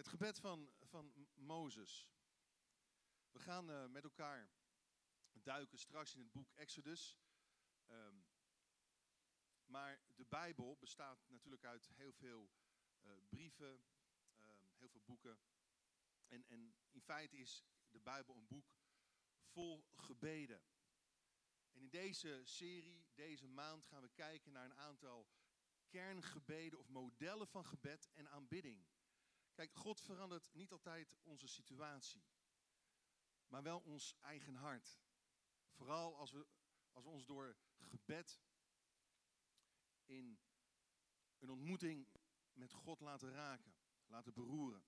Het 0.00 0.08
gebed 0.08 0.38
van, 0.38 0.70
van 0.82 1.28
Mozes. 1.34 2.08
We 3.30 3.38
gaan 3.38 3.70
uh, 3.70 3.86
met 3.86 4.04
elkaar 4.04 4.50
duiken 5.32 5.78
straks 5.78 6.14
in 6.14 6.20
het 6.20 6.32
boek 6.32 6.52
Exodus. 6.54 7.18
Um, 7.86 8.26
maar 9.66 10.00
de 10.16 10.24
Bijbel 10.24 10.76
bestaat 10.76 11.28
natuurlijk 11.28 11.64
uit 11.64 11.90
heel 11.94 12.12
veel 12.12 12.50
uh, 13.02 13.12
brieven, 13.28 13.84
um, 14.38 14.70
heel 14.76 14.88
veel 14.88 15.02
boeken. 15.04 15.40
En, 16.28 16.44
en 16.48 16.74
in 16.90 17.02
feite 17.02 17.36
is 17.36 17.64
de 17.90 18.00
Bijbel 18.00 18.36
een 18.36 18.46
boek 18.46 18.74
vol 19.42 19.84
gebeden. 19.94 20.62
En 21.72 21.80
in 21.80 21.88
deze 21.88 22.40
serie, 22.44 23.06
deze 23.14 23.46
maand, 23.46 23.86
gaan 23.86 24.02
we 24.02 24.08
kijken 24.08 24.52
naar 24.52 24.64
een 24.64 24.78
aantal 24.78 25.28
kerngebeden 25.88 26.78
of 26.78 26.88
modellen 26.88 27.48
van 27.48 27.64
gebed 27.64 28.10
en 28.12 28.28
aanbidding. 28.28 28.86
Kijk, 29.60 29.74
God 29.74 30.00
verandert 30.00 30.54
niet 30.54 30.72
altijd 30.72 31.16
onze 31.22 31.46
situatie, 31.46 32.24
maar 33.46 33.62
wel 33.62 33.80
ons 33.80 34.14
eigen 34.20 34.54
hart. 34.54 35.00
Vooral 35.70 36.16
als 36.16 36.30
we, 36.32 36.46
als 36.92 37.04
ons 37.04 37.26
door 37.26 37.56
gebed 37.78 38.40
in 40.04 40.40
een 41.38 41.50
ontmoeting 41.50 42.08
met 42.52 42.72
God 42.72 43.00
laten 43.00 43.32
raken, 43.32 43.74
laten 44.06 44.32
beroeren. 44.32 44.84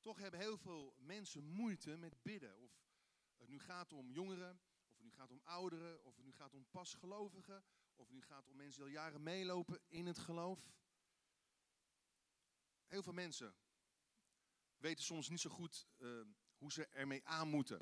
Toch 0.00 0.18
hebben 0.18 0.40
heel 0.40 0.58
veel 0.58 0.94
mensen 0.98 1.44
moeite 1.44 1.96
met 1.96 2.22
bidden. 2.22 2.58
Of 2.58 2.72
het 3.36 3.48
nu 3.48 3.58
gaat 3.58 3.92
om 3.92 4.12
jongeren, 4.12 4.60
of 4.86 4.94
het 4.94 5.04
nu 5.04 5.10
gaat 5.10 5.30
om 5.30 5.40
ouderen, 5.44 6.04
of 6.04 6.16
het 6.16 6.24
nu 6.24 6.32
gaat 6.32 6.54
om 6.54 6.66
pasgelovigen, 6.70 7.64
of 7.94 8.06
het 8.06 8.14
nu 8.14 8.22
gaat 8.22 8.48
om 8.48 8.56
mensen 8.56 8.84
die 8.84 8.98
al 8.98 9.02
jaren 9.02 9.22
meelopen 9.22 9.80
in 9.88 10.06
het 10.06 10.18
geloof. 10.18 10.70
Heel 12.90 13.02
veel 13.02 13.12
mensen 13.12 13.54
weten 14.76 15.04
soms 15.04 15.28
niet 15.28 15.40
zo 15.40 15.50
goed 15.50 15.86
uh, 15.98 16.20
hoe 16.56 16.72
ze 16.72 16.86
ermee 16.86 17.24
aan 17.24 17.48
moeten. 17.48 17.80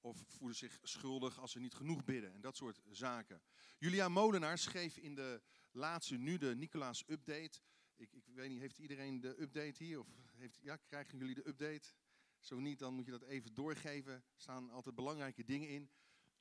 Of 0.00 0.24
voelen 0.26 0.56
zich 0.56 0.78
schuldig 0.82 1.38
als 1.38 1.52
ze 1.52 1.60
niet 1.60 1.74
genoeg 1.74 2.04
bidden 2.04 2.32
en 2.32 2.40
dat 2.40 2.56
soort 2.56 2.80
zaken. 2.90 3.42
Julia 3.78 4.08
Molenaar 4.08 4.58
schreef 4.58 4.96
in 4.96 5.14
de 5.14 5.42
laatste, 5.70 6.16
nu 6.16 6.38
de 6.38 6.54
Nicolaas 6.56 7.04
Update. 7.06 7.60
Ik, 7.96 8.12
ik 8.12 8.24
weet 8.26 8.48
niet, 8.48 8.60
heeft 8.60 8.78
iedereen 8.78 9.20
de 9.20 9.40
update 9.40 9.84
hier? 9.84 9.98
Of 9.98 10.08
heeft, 10.32 10.58
ja, 10.62 10.76
krijgen 10.76 11.18
jullie 11.18 11.34
de 11.34 11.48
update? 11.48 11.94
Zo 12.38 12.58
niet, 12.58 12.78
dan 12.78 12.94
moet 12.94 13.04
je 13.04 13.10
dat 13.10 13.22
even 13.22 13.54
doorgeven. 13.54 14.12
Er 14.12 14.24
staan 14.36 14.70
altijd 14.70 14.94
belangrijke 14.94 15.44
dingen 15.44 15.68
in. 15.68 15.90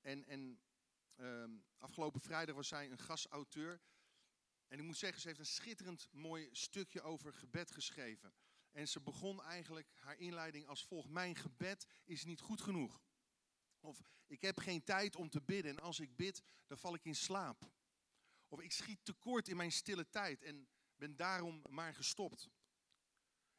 En, 0.01 0.25
en 0.25 0.61
uh, 1.15 1.43
afgelopen 1.77 2.21
vrijdag 2.21 2.55
was 2.55 2.67
zij 2.67 2.91
een 2.91 2.99
gastauteur. 2.99 3.81
En 4.71 4.79
ik 4.79 4.85
moet 4.85 4.97
zeggen, 4.97 5.21
ze 5.21 5.27
heeft 5.27 5.39
een 5.39 5.45
schitterend 5.45 6.07
mooi 6.11 6.49
stukje 6.51 7.01
over 7.01 7.33
gebed 7.33 7.71
geschreven. 7.71 8.33
En 8.71 8.87
ze 8.87 9.01
begon 9.01 9.41
eigenlijk 9.43 9.93
haar 9.95 10.17
inleiding 10.17 10.67
als 10.67 10.85
volgt. 10.85 11.09
Mijn 11.09 11.35
gebed 11.35 11.87
is 12.05 12.23
niet 12.23 12.41
goed 12.41 12.61
genoeg. 12.61 13.01
Of 13.79 14.01
ik 14.27 14.41
heb 14.41 14.59
geen 14.59 14.83
tijd 14.83 15.15
om 15.15 15.29
te 15.29 15.41
bidden 15.41 15.71
en 15.71 15.79
als 15.79 15.99
ik 15.99 16.15
bid, 16.15 16.41
dan 16.67 16.77
val 16.77 16.93
ik 16.93 17.05
in 17.05 17.15
slaap. 17.15 17.71
Of 18.47 18.61
ik 18.61 18.71
schiet 18.71 19.05
tekort 19.05 19.47
in 19.47 19.55
mijn 19.55 19.71
stille 19.71 20.09
tijd 20.09 20.43
en 20.43 20.67
ben 20.95 21.15
daarom 21.15 21.61
maar 21.69 21.93
gestopt. 21.93 22.49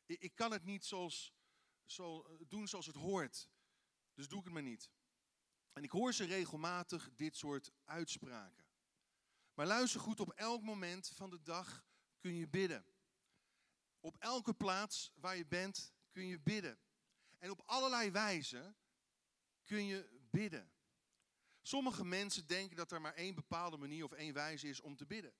Ik, 0.06 0.34
kan 0.34 0.52
het 0.52 0.64
niet 0.64 0.84
zoals, 0.84 1.32
zo, 1.84 2.36
doen 2.48 2.68
zoals 2.68 2.86
het 2.86 2.96
hoort, 2.96 3.48
dus 4.14 4.28
doe 4.28 4.38
ik 4.38 4.44
het 4.44 4.52
maar 4.52 4.62
niet. 4.62 4.90
En 5.72 5.82
ik 5.82 5.90
hoor 5.90 6.12
ze 6.12 6.24
regelmatig 6.24 7.10
dit 7.14 7.36
soort 7.36 7.70
uitspraken. 7.84 8.61
Maar 9.54 9.66
luister 9.66 10.00
goed, 10.00 10.20
op 10.20 10.30
elk 10.30 10.62
moment 10.62 11.08
van 11.08 11.30
de 11.30 11.42
dag 11.42 11.84
kun 12.18 12.34
je 12.34 12.48
bidden. 12.48 12.86
Op 14.00 14.16
elke 14.16 14.54
plaats 14.54 15.12
waar 15.14 15.36
je 15.36 15.46
bent 15.46 15.92
kun 16.10 16.26
je 16.26 16.40
bidden. 16.40 16.78
En 17.38 17.50
op 17.50 17.62
allerlei 17.66 18.10
wijzen 18.10 18.76
kun 19.64 19.86
je 19.86 20.20
bidden. 20.30 20.72
Sommige 21.62 22.04
mensen 22.04 22.46
denken 22.46 22.76
dat 22.76 22.92
er 22.92 23.00
maar 23.00 23.14
één 23.14 23.34
bepaalde 23.34 23.76
manier 23.76 24.04
of 24.04 24.12
één 24.12 24.34
wijze 24.34 24.68
is 24.68 24.80
om 24.80 24.96
te 24.96 25.06
bidden. 25.06 25.34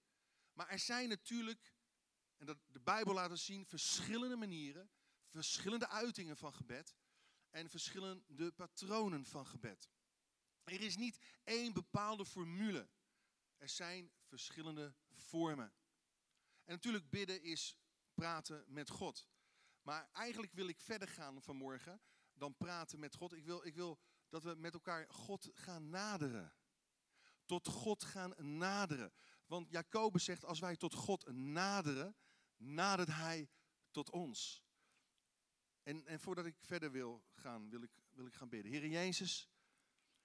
Maar 0.53 0.69
er 0.69 0.79
zijn 0.79 1.09
natuurlijk, 1.09 1.75
en 2.37 2.47
dat 2.47 2.59
de 2.67 2.81
Bijbel 2.81 3.15
laat 3.15 3.39
zien, 3.39 3.67
verschillende 3.67 4.37
manieren, 4.37 4.91
verschillende 5.29 5.89
uitingen 5.89 6.37
van 6.37 6.55
gebed 6.55 6.97
en 7.51 7.71
verschillende 7.71 8.53
patronen 8.53 9.25
van 9.27 9.47
gebed. 9.47 9.91
Er 10.65 10.81
is 10.81 10.97
niet 10.97 11.19
één 11.45 11.73
bepaalde 11.73 12.25
formule. 12.25 12.89
Er 13.63 13.69
zijn 13.69 14.13
verschillende 14.23 14.95
vormen. 15.13 15.73
En 16.65 16.73
natuurlijk 16.75 17.11
bidden 17.11 17.43
is 17.43 17.77
praten 18.15 18.65
met 18.67 18.91
God. 18.91 19.29
Maar 19.83 20.09
eigenlijk 20.13 20.53
wil 20.53 20.69
ik 20.69 20.81
verder 20.81 21.09
gaan 21.09 21.43
vanmorgen 21.43 22.01
dan 22.33 22.57
praten 22.57 22.99
met 22.99 23.15
God. 23.15 23.33
Ik 23.33 23.45
wil, 23.45 23.67
ik 23.67 23.75
wil 23.75 24.01
dat 24.29 24.43
we 24.43 24.55
met 24.55 24.75
elkaar 24.75 25.11
God 25.11 25.51
gaan 25.55 25.89
naderen. 25.89 26.55
Tot 27.45 27.69
God 27.69 28.05
gaan 28.05 28.59
naderen. 28.59 29.13
Want 29.47 29.71
Jacobus 29.71 30.25
zegt, 30.25 30.45
als 30.45 30.61
wij 30.61 30.77
tot 30.77 30.95
God 30.95 31.33
naderen, 31.33 32.17
nadert 32.57 33.09
Hij 33.09 33.51
tot 33.91 34.11
ons. 34.11 34.65
En, 35.83 36.07
en 36.07 36.21
voordat 36.21 36.47
ik 36.47 36.57
verder 36.59 36.91
wil 36.91 37.25
gaan, 37.33 37.71
wil 37.71 37.83
ik, 37.83 37.91
wil 38.11 38.27
ik 38.27 38.35
gaan 38.35 38.49
bidden. 38.49 38.73
Heer 38.73 38.87
Jezus, 38.87 39.49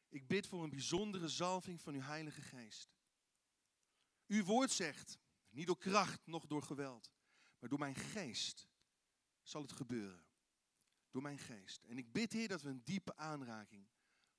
ik 0.10 0.28
bid 0.28 0.48
voor 0.48 0.64
een 0.64 0.70
bijzondere 0.70 1.28
zalving 1.28 1.82
van 1.82 1.94
uw 1.94 2.02
Heilige 2.02 2.42
Geest. 2.42 2.97
Uw 4.28 4.44
woord 4.44 4.72
zegt, 4.72 5.20
niet 5.50 5.68
door 5.68 5.78
kracht, 5.78 6.28
noch 6.28 6.46
door 6.46 6.64
geweld, 6.64 7.12
maar 7.60 7.70
door 7.70 7.80
mijn 7.80 7.96
geest 7.96 8.68
zal 9.42 9.62
het 9.62 9.72
gebeuren. 9.72 10.26
Door 11.12 11.22
mijn 11.22 11.40
geest. 11.40 11.84
En 11.84 11.98
ik 11.98 12.12
bid, 12.12 12.34
Heer, 12.34 12.48
dat 12.48 12.62
we 12.62 12.70
een 12.70 12.84
diepe 12.84 13.16
aanraking 13.16 13.88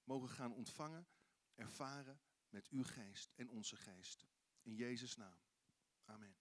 mogen 0.04 0.28
gaan 0.28 0.52
ontvangen, 0.52 1.08
ervaren 1.54 2.20
met 2.48 2.68
uw 2.68 2.84
geest 2.84 3.32
en 3.34 3.48
onze 3.48 3.76
geest. 3.76 4.26
In 4.62 4.74
Jezus' 4.74 5.16
naam. 5.16 5.40
Amen. 6.04 6.36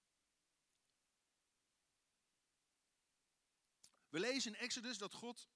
We 4.09 4.19
lezen 4.19 4.53
in 4.53 4.59
Exodus 4.59 4.97
dat 4.97 5.13
God, 5.13 5.49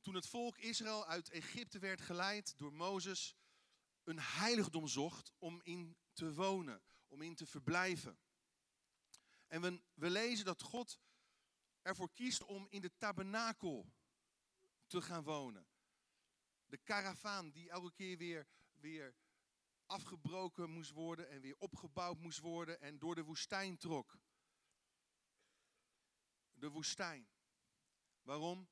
toen 0.00 0.14
het 0.14 0.26
volk 0.26 0.58
Israël 0.58 1.06
uit 1.06 1.30
Egypte 1.30 1.78
werd 1.78 2.00
geleid 2.00 2.58
door 2.58 2.72
Mozes, 2.72 3.36
een 4.04 4.18
heiligdom 4.18 4.88
zocht 4.88 5.32
om 5.38 5.60
in 5.62 5.96
te 6.18 6.34
wonen, 6.34 6.82
om 7.06 7.22
in 7.22 7.34
te 7.34 7.46
verblijven. 7.46 8.18
En 9.46 9.60
we, 9.60 9.82
we 9.94 10.10
lezen 10.10 10.44
dat 10.44 10.62
God 10.62 11.00
ervoor 11.82 12.12
kiest 12.12 12.44
om 12.44 12.66
in 12.70 12.80
de 12.80 12.96
tabernakel 12.96 13.92
te 14.86 15.02
gaan 15.02 15.22
wonen. 15.22 15.66
De 16.66 16.76
karavaan 16.76 17.50
die 17.50 17.70
elke 17.70 17.92
keer 17.92 18.16
weer, 18.16 18.48
weer 18.72 19.16
afgebroken 19.86 20.70
moest 20.70 20.90
worden 20.90 21.28
en 21.28 21.40
weer 21.40 21.56
opgebouwd 21.58 22.18
moest 22.18 22.38
worden 22.38 22.80
en 22.80 22.98
door 22.98 23.14
de 23.14 23.24
woestijn 23.24 23.76
trok. 23.76 24.18
De 26.52 26.68
woestijn. 26.68 27.28
Waarom? 28.22 28.68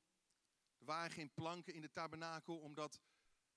Er 0.77 0.85
waren 0.85 1.11
geen 1.11 1.33
planken 1.33 1.73
in 1.73 1.81
de 1.81 1.91
tabernakel, 1.91 2.59
omdat 2.59 3.01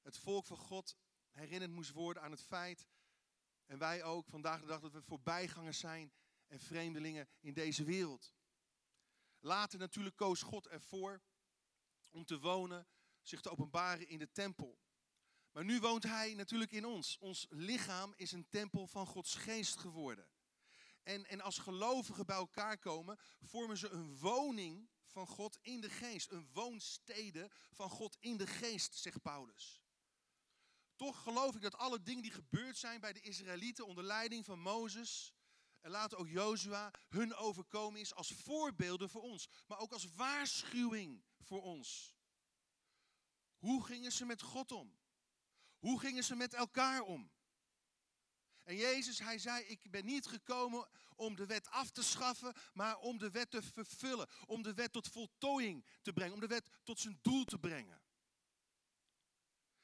het 0.02 0.18
volk 0.18 0.46
van 0.46 0.56
God 0.56 0.96
herinnerd 1.30 1.70
moest 1.70 1.90
worden 1.90 2.22
aan 2.22 2.30
het 2.30 2.42
feit, 2.42 2.86
en 3.70 3.78
wij 3.78 4.02
ook 4.04 4.26
vandaag 4.26 4.60
de 4.60 4.66
dag, 4.66 4.80
dat 4.80 4.92
we 4.92 5.02
voorbijgangers 5.02 5.78
zijn 5.78 6.12
en 6.46 6.60
vreemdelingen 6.60 7.28
in 7.40 7.54
deze 7.54 7.84
wereld. 7.84 8.34
Later 9.38 9.78
natuurlijk 9.78 10.16
koos 10.16 10.42
God 10.42 10.66
ervoor 10.66 11.22
om 12.10 12.24
te 12.24 12.38
wonen 12.38 12.86
zich 13.22 13.40
te 13.40 13.50
openbaren 13.50 14.08
in 14.08 14.18
de 14.18 14.32
tempel. 14.32 14.78
Maar 15.52 15.64
nu 15.64 15.80
woont 15.80 16.02
Hij 16.02 16.34
natuurlijk 16.34 16.72
in 16.72 16.84
ons. 16.84 17.18
Ons 17.18 17.46
lichaam 17.48 18.12
is 18.16 18.32
een 18.32 18.48
tempel 18.48 18.86
van 18.86 19.06
Gods 19.06 19.34
geest 19.34 19.76
geworden. 19.76 20.30
En, 21.02 21.26
en 21.26 21.40
als 21.40 21.58
gelovigen 21.58 22.26
bij 22.26 22.36
elkaar 22.36 22.78
komen, 22.78 23.18
vormen 23.40 23.76
ze 23.76 23.88
een 23.88 24.18
woning 24.18 24.90
van 25.04 25.26
God 25.26 25.58
in 25.62 25.80
de 25.80 25.90
geest. 25.90 26.30
Een 26.30 26.48
woonstede 26.52 27.50
van 27.72 27.90
God 27.90 28.16
in 28.20 28.36
de 28.36 28.46
geest, 28.46 28.94
zegt 28.94 29.22
Paulus. 29.22 29.79
Toch 31.00 31.22
geloof 31.22 31.54
ik 31.54 31.60
dat 31.60 31.76
alle 31.76 32.02
dingen 32.02 32.22
die 32.22 32.30
gebeurd 32.30 32.76
zijn 32.76 33.00
bij 33.00 33.12
de 33.12 33.20
Israëlieten 33.20 33.86
onder 33.86 34.04
leiding 34.04 34.44
van 34.44 34.60
Mozes 34.60 35.34
en 35.80 35.90
later 35.90 36.18
ook 36.18 36.28
Jozua 36.28 36.90
hun 37.08 37.34
overkomen 37.34 38.00
is 38.00 38.14
als 38.14 38.32
voorbeelden 38.32 39.10
voor 39.10 39.22
ons, 39.22 39.48
maar 39.66 39.78
ook 39.78 39.92
als 39.92 40.14
waarschuwing 40.14 41.24
voor 41.42 41.62
ons. 41.62 42.16
Hoe 43.58 43.84
gingen 43.84 44.12
ze 44.12 44.24
met 44.24 44.42
God 44.42 44.72
om? 44.72 44.98
Hoe 45.78 46.00
gingen 46.00 46.24
ze 46.24 46.34
met 46.34 46.54
elkaar 46.54 47.00
om? 47.00 47.30
En 48.64 48.76
Jezus, 48.76 49.18
hij 49.18 49.38
zei, 49.38 49.64
ik 49.64 49.90
ben 49.90 50.04
niet 50.04 50.26
gekomen 50.26 50.88
om 51.16 51.36
de 51.36 51.46
wet 51.46 51.68
af 51.68 51.90
te 51.90 52.02
schaffen, 52.02 52.54
maar 52.72 52.98
om 52.98 53.18
de 53.18 53.30
wet 53.30 53.50
te 53.50 53.62
vervullen. 53.62 54.28
Om 54.46 54.62
de 54.62 54.74
wet 54.74 54.92
tot 54.92 55.08
voltooiing 55.08 55.86
te 56.02 56.12
brengen, 56.12 56.34
om 56.34 56.40
de 56.40 56.46
wet 56.46 56.68
tot 56.82 57.00
zijn 57.00 57.18
doel 57.22 57.44
te 57.44 57.58
brengen. 57.58 57.99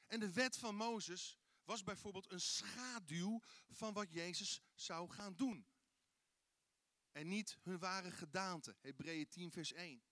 En 0.07 0.19
de 0.19 0.31
wet 0.31 0.57
van 0.57 0.75
Mozes 0.75 1.37
was 1.63 1.83
bijvoorbeeld 1.83 2.31
een 2.31 2.41
schaduw 2.41 3.41
van 3.69 3.93
wat 3.93 4.11
Jezus 4.11 4.61
zou 4.73 5.09
gaan 5.09 5.35
doen. 5.35 5.67
en 7.11 7.27
niet 7.27 7.57
hun 7.61 7.79
ware 7.79 8.11
gedaante. 8.11 8.75
Hebreeën 8.81 9.27
10, 9.27 9.51
vers 9.51 9.73
1. 9.73 10.03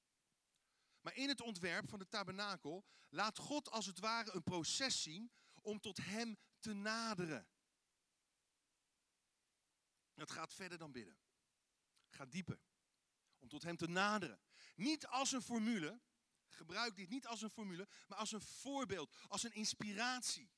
Maar 1.02 1.16
in 1.16 1.30
het 1.30 1.42
ontwerp 1.42 1.90
van 1.90 2.00
de 2.00 2.08
tabernakel 2.08 2.86
laat 3.10 3.38
God 3.38 3.70
als 3.70 3.86
het 3.86 4.00
ware 4.00 4.32
een 4.32 4.44
proces 4.44 5.02
zien 5.02 5.32
om 5.62 5.80
tot 5.80 5.98
Hem 5.98 6.38
te 6.60 6.74
naderen. 6.74 7.48
Het 10.14 10.32
gaat 10.32 10.54
verder 10.54 10.78
dan 10.78 10.92
bidden. 10.92 11.18
Gaat 12.10 12.32
dieper. 12.32 12.60
Om 13.40 13.48
tot 13.48 13.64
Hem 13.64 13.78
te 13.78 13.88
naderen. 13.88 14.40
Niet 14.76 15.08
als 15.08 15.32
een 15.32 15.42
formule. 15.42 16.02
Gebruik 16.56 16.96
dit 16.96 17.10
niet 17.10 17.28
als 17.28 17.42
een 17.42 17.50
formule, 17.50 17.88
maar 18.08 18.18
als 18.18 18.32
een 18.32 18.42
voorbeeld, 18.42 19.16
als 19.28 19.44
een 19.44 19.54
inspiratie. 19.54 20.52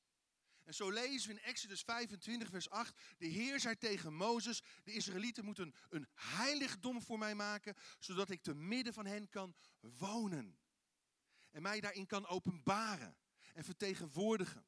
En 0.68 0.74
zo 0.74 0.90
lezen 0.90 1.28
we 1.28 1.40
in 1.40 1.46
Exodus 1.46 1.82
25, 1.82 2.48
vers 2.48 2.70
8. 2.70 3.00
De 3.18 3.26
Heer 3.26 3.60
zei 3.60 3.76
tegen 3.76 4.14
Mozes: 4.14 4.62
De 4.84 4.92
Israëlieten 4.92 5.44
moeten 5.44 5.74
een 5.88 6.08
heiligdom 6.14 7.02
voor 7.02 7.18
mij 7.18 7.34
maken, 7.34 7.74
zodat 7.98 8.30
ik 8.30 8.42
te 8.42 8.54
midden 8.54 8.92
van 8.92 9.06
hen 9.06 9.28
kan 9.28 9.54
wonen. 9.80 10.58
En 11.50 11.62
mij 11.62 11.80
daarin 11.80 12.06
kan 12.06 12.26
openbaren 12.26 13.16
en 13.54 13.64
vertegenwoordigen. 13.64 14.66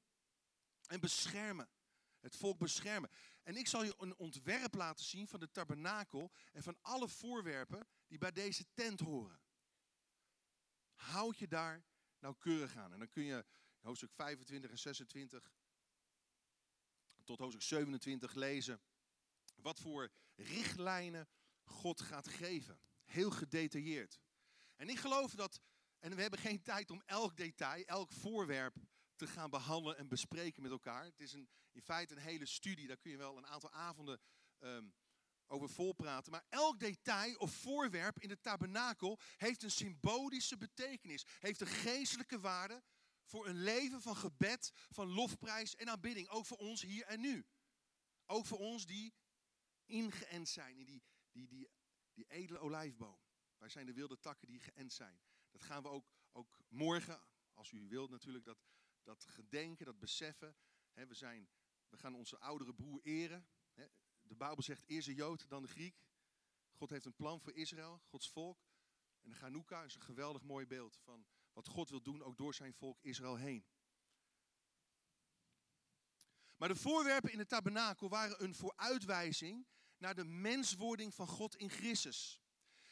En 0.86 1.00
beschermen. 1.00 1.68
Het 2.20 2.36
volk 2.36 2.58
beschermen. 2.58 3.10
En 3.42 3.56
ik 3.56 3.68
zal 3.68 3.84
je 3.84 3.94
een 3.98 4.16
ontwerp 4.16 4.74
laten 4.74 5.04
zien 5.04 5.28
van 5.28 5.40
de 5.40 5.50
tabernakel 5.50 6.32
en 6.52 6.62
van 6.62 6.76
alle 6.80 7.08
voorwerpen 7.08 7.86
die 8.06 8.18
bij 8.18 8.32
deze 8.32 8.64
tent 8.74 9.00
horen. 9.00 9.40
Houd 11.00 11.38
je 11.38 11.48
daar 11.48 11.84
nauwkeurig 12.18 12.76
aan. 12.76 12.92
En 12.92 12.98
dan 12.98 13.08
kun 13.08 13.24
je 13.24 13.44
hoofdstuk 13.80 14.12
25 14.12 14.70
en 14.70 14.78
26 14.78 15.52
tot 17.24 17.38
hoofdstuk 17.38 17.62
27 17.62 18.34
lezen 18.34 18.80
wat 19.54 19.80
voor 19.80 20.12
richtlijnen 20.34 21.28
God 21.62 22.00
gaat 22.00 22.28
geven. 22.28 22.80
Heel 23.04 23.30
gedetailleerd. 23.30 24.20
En 24.76 24.88
ik 24.88 24.98
geloof 24.98 25.34
dat, 25.34 25.60
en 25.98 26.14
we 26.14 26.22
hebben 26.22 26.38
geen 26.38 26.62
tijd 26.62 26.90
om 26.90 27.02
elk 27.06 27.36
detail, 27.36 27.84
elk 27.84 28.12
voorwerp 28.12 28.76
te 29.16 29.26
gaan 29.26 29.50
behandelen 29.50 29.98
en 29.98 30.08
bespreken 30.08 30.62
met 30.62 30.70
elkaar. 30.70 31.04
Het 31.04 31.20
is 31.20 31.32
een, 31.32 31.48
in 31.72 31.82
feite 31.82 32.14
een 32.14 32.20
hele 32.20 32.46
studie, 32.46 32.86
daar 32.86 32.96
kun 32.96 33.10
je 33.10 33.16
wel 33.16 33.36
een 33.36 33.46
aantal 33.46 33.70
avonden 33.70 34.20
um, 34.58 34.94
over 35.50 35.68
volpraten. 35.68 36.32
Maar 36.32 36.44
elk 36.48 36.80
detail 36.80 37.36
of 37.36 37.52
voorwerp 37.52 38.18
in 38.18 38.28
de 38.28 38.40
tabernakel 38.40 39.18
heeft 39.36 39.62
een 39.62 39.70
symbolische 39.70 40.56
betekenis, 40.56 41.26
heeft 41.38 41.60
een 41.60 41.66
geestelijke 41.66 42.40
waarde 42.40 42.82
voor 43.24 43.46
een 43.46 43.62
leven 43.62 44.02
van 44.02 44.16
gebed, 44.16 44.72
van 44.90 45.08
lofprijs 45.08 45.74
en 45.74 45.88
aanbidding. 45.88 46.28
Ook 46.28 46.46
voor 46.46 46.56
ons 46.56 46.82
hier 46.82 47.04
en 47.04 47.20
nu. 47.20 47.46
Ook 48.26 48.46
voor 48.46 48.58
ons 48.58 48.86
die 48.86 49.14
ingeënt 49.84 50.48
zijn 50.48 50.76
in 50.76 50.84
die, 50.84 51.02
die, 51.30 51.46
die, 51.46 51.68
die 52.12 52.24
edele 52.28 52.58
olijfboom. 52.58 53.20
Wij 53.58 53.68
zijn 53.68 53.86
de 53.86 53.92
wilde 53.92 54.18
takken 54.18 54.48
die 54.48 54.60
geënt 54.60 54.92
zijn. 54.92 55.20
Dat 55.50 55.62
gaan 55.62 55.82
we 55.82 55.88
ook, 55.88 56.06
ook 56.32 56.60
morgen, 56.68 57.22
als 57.54 57.70
u 57.70 57.88
wilt 57.88 58.10
natuurlijk, 58.10 58.44
dat, 58.44 58.58
dat 59.02 59.24
gedenken, 59.24 59.86
dat 59.86 59.98
beseffen. 59.98 60.56
we, 60.92 61.14
zijn, 61.14 61.48
we 61.88 61.96
gaan 61.96 62.14
onze 62.14 62.38
oudere 62.38 62.74
broer 62.74 63.00
eren. 63.02 63.48
De 64.30 64.36
Bijbel 64.36 64.62
zegt 64.62 64.84
eerst 64.86 65.06
de 65.06 65.14
Jood, 65.14 65.48
dan 65.48 65.62
de 65.62 65.68
Griek. 65.68 66.02
God 66.72 66.90
heeft 66.90 67.04
een 67.04 67.14
plan 67.14 67.40
voor 67.40 67.52
Israël, 67.52 68.00
Gods 68.04 68.30
volk. 68.30 68.64
En 69.20 69.30
de 69.30 69.36
Chanukka 69.36 69.82
is 69.82 69.94
een 69.94 70.00
geweldig 70.00 70.42
mooi 70.42 70.66
beeld 70.66 70.96
van 70.96 71.26
wat 71.52 71.68
God 71.68 71.90
wil 71.90 72.02
doen, 72.02 72.22
ook 72.22 72.36
door 72.36 72.54
zijn 72.54 72.74
volk 72.74 72.98
Israël 73.00 73.36
heen. 73.36 73.66
Maar 76.56 76.68
de 76.68 76.76
voorwerpen 76.76 77.32
in 77.32 77.38
de 77.38 77.46
tabernakel 77.46 78.08
waren 78.08 78.42
een 78.42 78.54
vooruitwijzing 78.54 79.66
naar 79.96 80.14
de 80.14 80.24
menswording 80.24 81.14
van 81.14 81.26
God 81.26 81.56
in 81.56 81.70
Christus. 81.70 82.40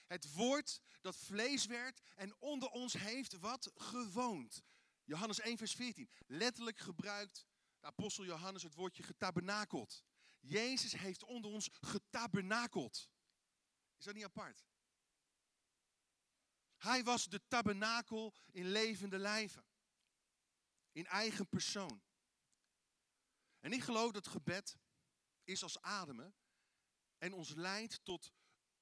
Het 0.07 0.33
woord 0.33 0.81
dat 1.01 1.17
vlees 1.17 1.67
werd 1.67 2.01
en 2.15 2.37
onder 2.39 2.69
ons 2.69 2.93
heeft 2.93 3.39
wat 3.39 3.73
gewoond. 3.75 4.63
Johannes 5.05 5.41
1, 5.41 5.59
vers 5.59 5.75
14. 5.75 6.11
Letterlijk 6.27 6.79
gebruikt 6.79 7.47
de 7.81 7.87
apostel 7.87 8.25
Johannes 8.25 8.63
het 8.63 8.75
woordje 8.75 9.03
getabernakeld. 9.03 10.05
Jezus 10.49 10.93
heeft 10.93 11.25
onder 11.25 11.51
ons 11.51 11.69
getabernakeld. 11.73 13.11
Is 13.97 14.05
dat 14.05 14.15
niet 14.15 14.25
apart? 14.25 14.67
Hij 16.77 17.05
was 17.05 17.29
de 17.29 17.47
tabernakel 17.49 18.35
in 18.51 18.69
levende 18.69 19.19
lijven. 19.19 19.67
In 20.93 21.07
eigen 21.07 21.49
persoon. 21.49 22.03
En 23.61 23.73
ik 23.73 23.83
geloof 23.83 24.13
dat 24.13 24.27
gebed 24.27 24.79
is 25.45 25.63
als 25.63 25.81
ademen 25.81 26.35
en 27.19 27.33
ons 27.33 27.55
leidt 27.55 28.05
tot 28.05 28.33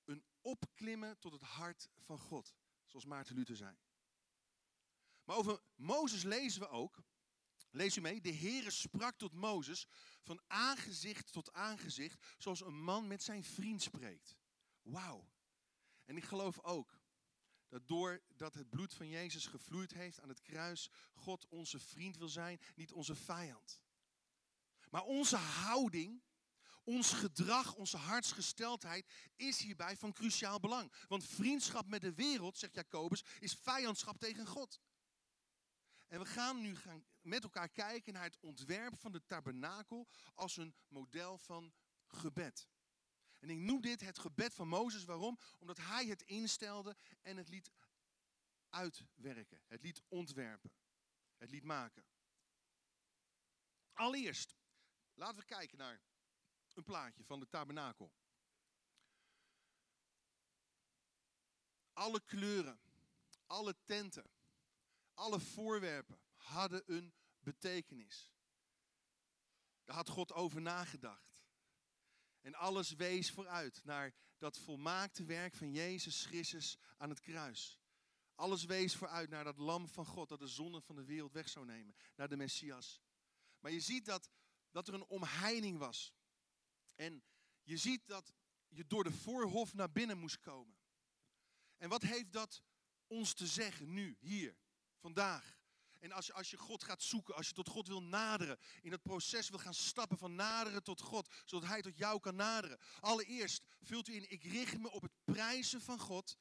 een 0.05 0.25
opklimmen 0.41 1.19
tot 1.19 1.33
het 1.33 1.43
hart 1.43 1.89
van 1.99 2.19
God. 2.19 2.55
Zoals 2.85 3.05
Maarten 3.05 3.35
Luther 3.35 3.57
zei. 3.57 3.77
Maar 5.25 5.37
over 5.37 5.63
Mozes 5.75 6.23
lezen 6.23 6.61
we 6.61 6.69
ook, 6.69 7.03
lees 7.77 7.97
u 7.97 8.01
mee, 8.01 8.21
de 8.21 8.35
Heere 8.35 8.71
sprak 8.71 9.19
tot 9.19 9.33
Mozes 9.33 9.87
van 10.23 10.41
aangezicht 10.47 11.33
tot 11.33 11.53
aangezicht, 11.53 12.27
zoals 12.39 12.61
een 12.61 12.83
man 12.83 13.07
met 13.07 13.23
zijn 13.23 13.45
vriend 13.45 13.83
spreekt. 13.83 14.37
Wauw. 14.83 15.29
En 16.05 16.17
ik 16.17 16.25
geloof 16.25 16.61
ook 16.61 17.01
dat 17.69 17.89
doordat 17.89 18.55
het 18.55 18.71
bloed 18.71 18.95
van 18.95 19.09
Jezus 19.09 19.47
gevloeid 19.47 19.93
heeft 19.93 20.21
aan 20.21 20.29
het 20.29 20.41
kruis, 20.41 20.91
God 21.15 21.47
onze 21.49 21.79
vriend 21.79 22.17
wil 22.17 22.29
zijn, 22.29 22.61
niet 22.75 22.93
onze 22.93 23.15
vijand. 23.15 23.83
Maar 24.91 25.03
onze 25.03 25.37
houding, 25.37 26.23
ons 26.85 27.13
gedrag, 27.13 27.75
onze 27.75 27.97
hartsgesteldheid 27.97 29.07
is 29.37 29.59
hierbij 29.59 29.97
van 29.97 30.13
cruciaal 30.13 30.61
belang. 30.61 30.93
Want 31.09 31.25
vriendschap 31.25 31.87
met 31.87 32.01
de 32.01 32.15
wereld, 32.15 32.59
zegt 32.59 32.75
Jacobus, 32.75 33.25
is 33.39 33.55
vijandschap 33.55 34.19
tegen 34.19 34.47
God. 34.47 34.81
En 36.07 36.19
we 36.19 36.27
gaan 36.27 36.61
nu 36.61 36.77
gaan 36.77 37.05
met 37.21 37.43
elkaar 37.43 37.69
kijken 37.69 38.13
naar 38.13 38.23
het 38.23 38.39
ontwerp 38.41 38.99
van 38.99 39.13
de 39.13 39.27
tabernakel 39.27 40.09
als 40.35 40.57
een 40.57 40.75
model 40.89 41.39
van 41.39 41.73
gebed. 42.07 42.69
En 43.41 43.51
ik 43.51 43.59
noem 43.59 43.81
dit 43.81 44.01
het 44.01 44.19
gebed 44.19 44.55
van 44.55 44.69
Mozes. 44.69 45.05
Waarom? 45.05 45.39
Omdat 45.59 45.77
hij 45.77 46.07
het 46.07 46.23
instelde 46.23 46.97
en 47.23 47.37
het 47.37 47.49
liet 47.49 47.71
uitwerken. 48.69 49.63
Het 49.67 49.83
liet 49.83 50.03
ontwerpen. 50.09 50.73
Het 51.37 51.51
liet 51.51 51.65
maken. 51.65 52.05
Allereerst, 53.93 54.57
laten 55.15 55.39
we 55.39 55.45
kijken 55.45 55.79
naar 55.79 56.01
een 56.75 56.83
plaatje 56.85 57.25
van 57.25 57.41
de 57.41 57.49
tabernakel. 57.49 58.13
Alle 61.93 62.21
kleuren, 62.25 62.81
alle 63.47 63.77
tenten, 63.85 64.31
alle 65.17 65.41
voorwerpen 65.41 66.21
hadden 66.35 66.83
een 66.87 67.15
betekenis. 67.41 68.35
Daar 69.85 69.97
had 69.97 70.09
God 70.09 70.33
over 70.33 70.61
nagedacht. 70.61 71.45
En 72.41 72.55
alles 72.55 72.93
wees 72.93 73.31
vooruit 73.31 73.85
naar 73.85 74.15
dat 74.39 74.59
volmaakte 74.59 75.25
werk 75.25 75.55
van 75.55 75.73
Jezus 75.73 76.25
Christus 76.25 76.77
aan 76.97 77.09
het 77.09 77.21
kruis. 77.21 77.81
Alles 78.35 78.65
wees 78.65 78.97
vooruit 78.97 79.31
naar 79.31 79.45
dat 79.45 79.57
lam 79.57 79.89
van 79.89 80.07
God 80.07 80.29
dat 80.29 80.39
de 80.39 80.47
zonde 80.47 80.81
van 80.81 80.97
de 80.97 81.05
wereld 81.05 81.33
weg 81.33 81.49
zou 81.49 81.67
nemen. 81.67 81.95
Naar 82.17 82.29
de 82.29 82.37
Messias. 82.37 83.03
Maar 83.61 83.73
je 83.73 83.81
ziet 83.81 84.05
dat, 84.05 84.31
dat 84.71 84.89
er 84.89 84.95
een 84.95 85.07
omheining 85.07 85.79
was. 85.79 86.15
En 86.95 87.25
je 87.63 87.77
ziet 87.77 88.07
dat 88.07 88.35
je 88.69 88.87
door 88.87 89.05
de 89.05 89.13
voorhof 89.13 89.75
naar 89.75 89.93
binnen 89.93 90.19
moest 90.19 90.41
komen. 90.41 90.79
En 91.77 91.89
wat 91.89 92.03
heeft 92.03 92.33
dat 92.33 92.63
ons 93.07 93.35
te 93.35 93.47
zeggen 93.47 93.93
nu, 93.93 94.17
hier, 94.21 94.57
vandaag? 95.07 95.57
En 96.01 96.13
als 96.13 96.27
je, 96.27 96.33
als 96.33 96.51
je 96.51 96.57
God 96.57 96.85
gaat 96.85 97.03
zoeken, 97.03 97.35
als 97.35 97.49
je 97.49 97.55
tot 97.55 97.69
God 97.69 97.89
wil 97.89 98.03
naderen, 98.03 98.59
in 98.83 98.93
het 98.93 99.03
proces 99.03 99.49
wil 99.49 99.59
gaan 99.59 99.75
stappen 99.75 100.19
van 100.19 100.35
naderen 100.35 100.83
tot 100.83 101.01
God, 101.01 101.35
zodat 101.45 101.69
Hij 101.69 101.83
tot 101.83 101.99
jou 101.99 102.21
kan 102.21 102.35
naderen. 102.35 102.79
Allereerst 103.01 103.63
vult 103.83 104.09
u 104.09 104.15
in, 104.15 104.31
ik 104.31 104.43
richt 104.43 104.79
me 104.79 104.91
op 104.91 105.03
het 105.03 105.13
prijzen 105.25 105.81
van 105.81 105.99
God, 105.99 106.37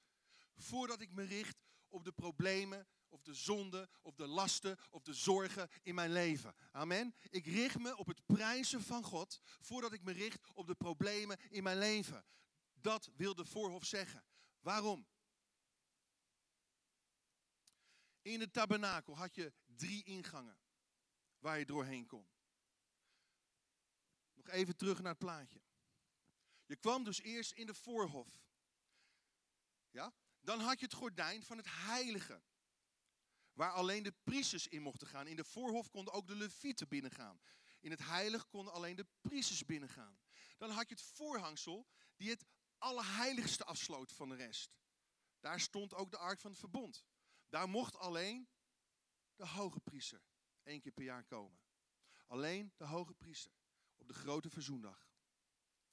voordat 0.55 1.01
ik 1.01 1.11
me 1.11 1.23
richt 1.23 1.63
op 1.89 2.03
de 2.03 2.11
problemen 2.11 2.87
of 3.09 3.21
de 3.21 3.33
zonden 3.33 3.89
of 4.01 4.15
de 4.15 4.27
lasten 4.27 4.77
of 4.89 5.03
de 5.03 5.13
zorgen 5.13 5.69
in 5.83 5.95
mijn 5.95 6.11
leven. 6.11 6.55
Amen. 6.71 7.15
Ik 7.29 7.45
richt 7.45 7.79
me 7.79 7.97
op 7.97 8.07
het 8.07 8.25
prijzen 8.25 8.81
van 8.81 9.03
God, 9.03 9.39
voordat 9.43 9.93
ik 9.93 10.03
me 10.03 10.11
richt 10.11 10.39
op 10.53 10.67
de 10.67 10.75
problemen 10.75 11.37
in 11.49 11.63
mijn 11.63 11.77
leven. 11.77 12.25
Dat 12.73 13.09
wil 13.15 13.35
de 13.35 13.45
voorhof 13.45 13.85
zeggen. 13.85 14.23
Waarom? 14.59 15.07
In 18.25 18.39
de 18.39 18.51
tabernakel 18.51 19.17
had 19.17 19.35
je 19.35 19.53
drie 19.65 20.03
ingangen 20.03 20.57
waar 21.39 21.59
je 21.59 21.65
doorheen 21.65 22.05
kon. 22.05 22.27
Nog 24.33 24.47
even 24.47 24.75
terug 24.75 25.01
naar 25.01 25.11
het 25.11 25.19
plaatje. 25.19 25.61
Je 26.65 26.75
kwam 26.75 27.03
dus 27.03 27.21
eerst 27.21 27.51
in 27.51 27.65
de 27.65 27.73
voorhof. 27.73 28.39
Ja? 29.89 30.13
Dan 30.41 30.59
had 30.59 30.79
je 30.79 30.85
het 30.85 30.93
gordijn 30.93 31.43
van 31.43 31.57
het 31.57 31.65
heilige. 31.69 32.41
Waar 33.53 33.71
alleen 33.71 34.03
de 34.03 34.13
priesters 34.23 34.67
in 34.67 34.81
mochten 34.81 35.07
gaan. 35.07 35.27
In 35.27 35.35
de 35.35 35.43
voorhof 35.43 35.89
konden 35.89 36.13
ook 36.13 36.27
de 36.27 36.35
levieten 36.35 36.87
binnengaan. 36.87 37.39
In 37.79 37.91
het 37.91 38.03
heilige 38.03 38.45
konden 38.45 38.73
alleen 38.73 38.95
de 38.95 39.07
priesters 39.21 39.65
binnengaan. 39.65 40.19
Dan 40.57 40.69
had 40.69 40.89
je 40.89 40.95
het 40.95 41.03
voorhangsel 41.03 41.87
die 42.15 42.29
het 42.29 42.45
allerheiligste 42.77 43.63
afsloot 43.63 44.11
van 44.11 44.29
de 44.29 44.35
rest. 44.35 44.77
Daar 45.39 45.59
stond 45.59 45.93
ook 45.93 46.11
de 46.11 46.17
ark 46.17 46.39
van 46.39 46.51
het 46.51 46.59
verbond. 46.59 47.05
Daar 47.49 47.69
mocht 47.69 47.97
alleen 47.97 48.49
de 49.35 49.47
hoge 49.47 49.79
priester 49.79 50.21
één 50.63 50.81
keer 50.81 50.91
per 50.91 51.03
jaar 51.03 51.23
komen. 51.23 51.59
Alleen 52.27 52.73
de 52.77 52.85
hoge 52.85 53.13
priester 53.13 53.51
op 53.95 54.07
de 54.07 54.13
grote 54.13 54.49
verzoendag. 54.49 55.09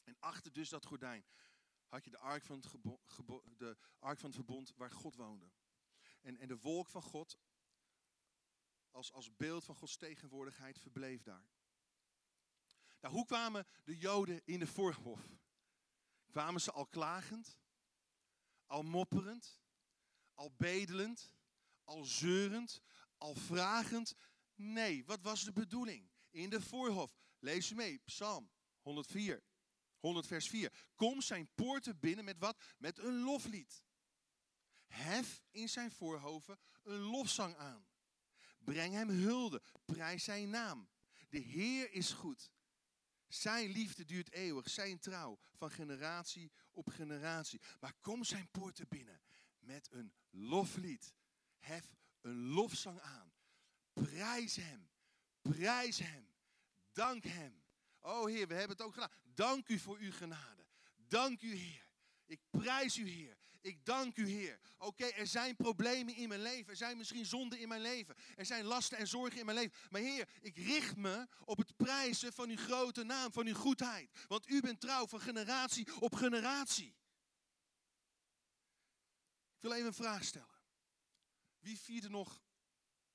En 0.03 0.17
achter 0.19 0.53
dus 0.53 0.69
dat 0.69 0.87
gordijn 0.87 1.27
had 1.87 2.05
je 2.05 2.11
de 2.11 2.19
ark 2.19 2.43
van 2.43 2.57
het, 2.57 2.71
de 3.59 3.77
ark 3.99 4.19
van 4.19 4.29
het 4.29 4.39
verbond 4.39 4.73
waar 4.77 4.91
God 4.91 5.15
woonde. 5.15 5.53
En, 6.21 6.37
en 6.37 6.49
de 6.49 6.59
wolk 6.59 6.89
van 6.89 7.03
God, 7.03 7.39
als, 8.91 9.13
als 9.13 9.37
beeld 9.37 9.65
van 9.65 9.75
Gods 9.75 9.97
tegenwoordigheid, 9.97 10.79
verbleef 10.79 11.23
daar. 11.23 11.51
Nou, 13.01 13.15
hoe 13.15 13.27
kwamen 13.27 13.67
de 13.85 13.97
Joden 13.97 14.45
in 14.45 14.59
de 14.59 14.67
voorhof? 14.67 15.41
Kwamen 16.31 16.61
ze 16.61 16.73
al 16.73 16.87
klagend, 16.87 17.59
al 18.67 18.83
mopperend, 18.83 19.61
al 20.35 20.55
bedelend, 20.57 21.35
al 21.85 22.05
zeurend, 22.05 22.81
al 23.17 23.35
vragend? 23.35 24.15
Nee, 24.55 25.05
wat 25.05 25.21
was 25.23 25.45
de 25.45 25.53
bedoeling? 25.53 26.11
In 26.31 26.51
de 26.51 26.61
voorhof, 26.61 27.17
lees 27.39 27.69
je 27.69 27.75
mee, 27.75 27.99
Psalm 27.99 28.51
104, 28.81 29.43
100 29.99 30.27
vers 30.27 30.49
4. 30.49 30.73
Kom 30.95 31.21
zijn 31.21 31.49
poorten 31.55 31.99
binnen 31.99 32.25
met 32.25 32.39
wat? 32.39 32.63
Met 32.79 32.99
een 32.99 33.23
loflied. 33.23 33.83
Hef 34.87 35.43
in 35.51 35.69
zijn 35.69 35.91
voorhoven 35.91 36.59
een 36.83 37.01
lofzang 37.01 37.57
aan. 37.57 37.87
Breng 38.59 38.95
hem 38.95 39.09
hulde, 39.09 39.63
prijs 39.85 40.25
zijn 40.25 40.51
naam. 40.51 40.89
De 41.29 41.39
Heer 41.39 41.93
is 41.93 42.11
goed. 42.11 42.51
Zijn 43.29 43.71
liefde 43.71 44.05
duurt 44.05 44.33
eeuwig, 44.33 44.71
zijn 44.71 44.99
trouw 44.99 45.39
van 45.55 45.71
generatie 45.71 46.53
op 46.71 46.89
generatie. 46.89 47.61
Maar 47.81 47.95
kom 48.01 48.25
zijn 48.25 48.49
poorten 48.51 48.89
binnen 48.89 49.23
met 49.59 49.89
een 49.91 50.13
loflied. 50.31 51.15
Hef 51.63 51.95
een 52.21 52.47
lofzang 52.49 53.01
aan. 53.01 53.33
Prijs 53.93 54.57
hem, 54.57 54.91
prijs 55.41 55.99
hem, 55.99 56.27
dank 56.93 57.25
hem. 57.25 57.63
Oh 58.01 58.27
Heer, 58.27 58.47
we 58.47 58.55
hebben 58.55 58.77
het 58.77 58.87
ook 58.87 58.93
gedaan. 58.93 59.13
Dank 59.23 59.69
u 59.69 59.79
voor 59.79 59.97
uw 59.97 60.13
genade. 60.13 60.67
Dank 60.97 61.43
u 61.43 61.55
Heer. 61.55 61.89
Ik 62.27 62.41
prijs 62.51 62.97
u 62.97 63.09
Heer. 63.09 63.37
Ik 63.63 63.85
dank 63.85 64.17
u, 64.17 64.29
Heer. 64.29 64.61
Oké, 64.79 65.05
er 65.05 65.27
zijn 65.27 65.57
problemen 65.57 66.17
in 66.17 66.29
mijn 66.29 66.43
leven. 66.43 66.71
Er 66.71 66.77
zijn 66.77 66.97
misschien 66.97 67.27
zonden 67.27 67.59
in 67.59 67.69
mijn 67.69 67.81
leven. 67.81 68.15
Er 68.37 68.47
zijn 68.47 68.65
lasten 68.65 68.99
en 68.99 69.07
zorgen 69.07 69.39
in 69.39 69.45
mijn 69.45 69.59
leven. 69.59 69.77
Maar 69.91 70.01
Heer, 70.01 70.29
ik 70.41 70.57
richt 70.57 70.97
me 70.97 71.29
op 71.45 71.59
het 71.59 71.77
prijzen 71.77 72.33
van 72.33 72.49
uw 72.49 72.57
grote 72.57 73.03
naam, 73.03 73.33
van 73.33 73.47
uw 73.47 73.55
goedheid. 73.55 74.11
Want 74.29 74.49
u 74.49 74.61
bent 74.61 74.81
trouw 74.81 75.07
van 75.07 75.21
generatie 75.21 76.01
op 76.01 76.15
generatie. 76.15 76.97
Ik 79.57 79.69
wil 79.69 79.73
even 79.73 79.87
een 79.87 79.95
vraag 79.95 80.25
stellen. 80.25 80.62
Wie 81.63 81.79
viert 81.79 82.05
er 82.05 82.11
nog 82.11 82.43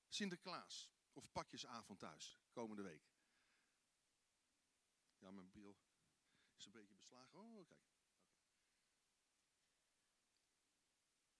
Sinterklaas 0.07 0.91
of 1.13 1.31
pakjesavond 1.31 1.99
thuis 1.99 2.39
komende 2.51 2.81
week? 2.81 3.11
Ja, 5.17 5.31
mijn 5.31 5.49
bril 5.49 5.77
is 6.55 6.65
een 6.65 6.71
beetje 6.71 6.95
beslagen. 6.95 7.39
Oh, 7.39 7.67
kijk. 7.67 7.81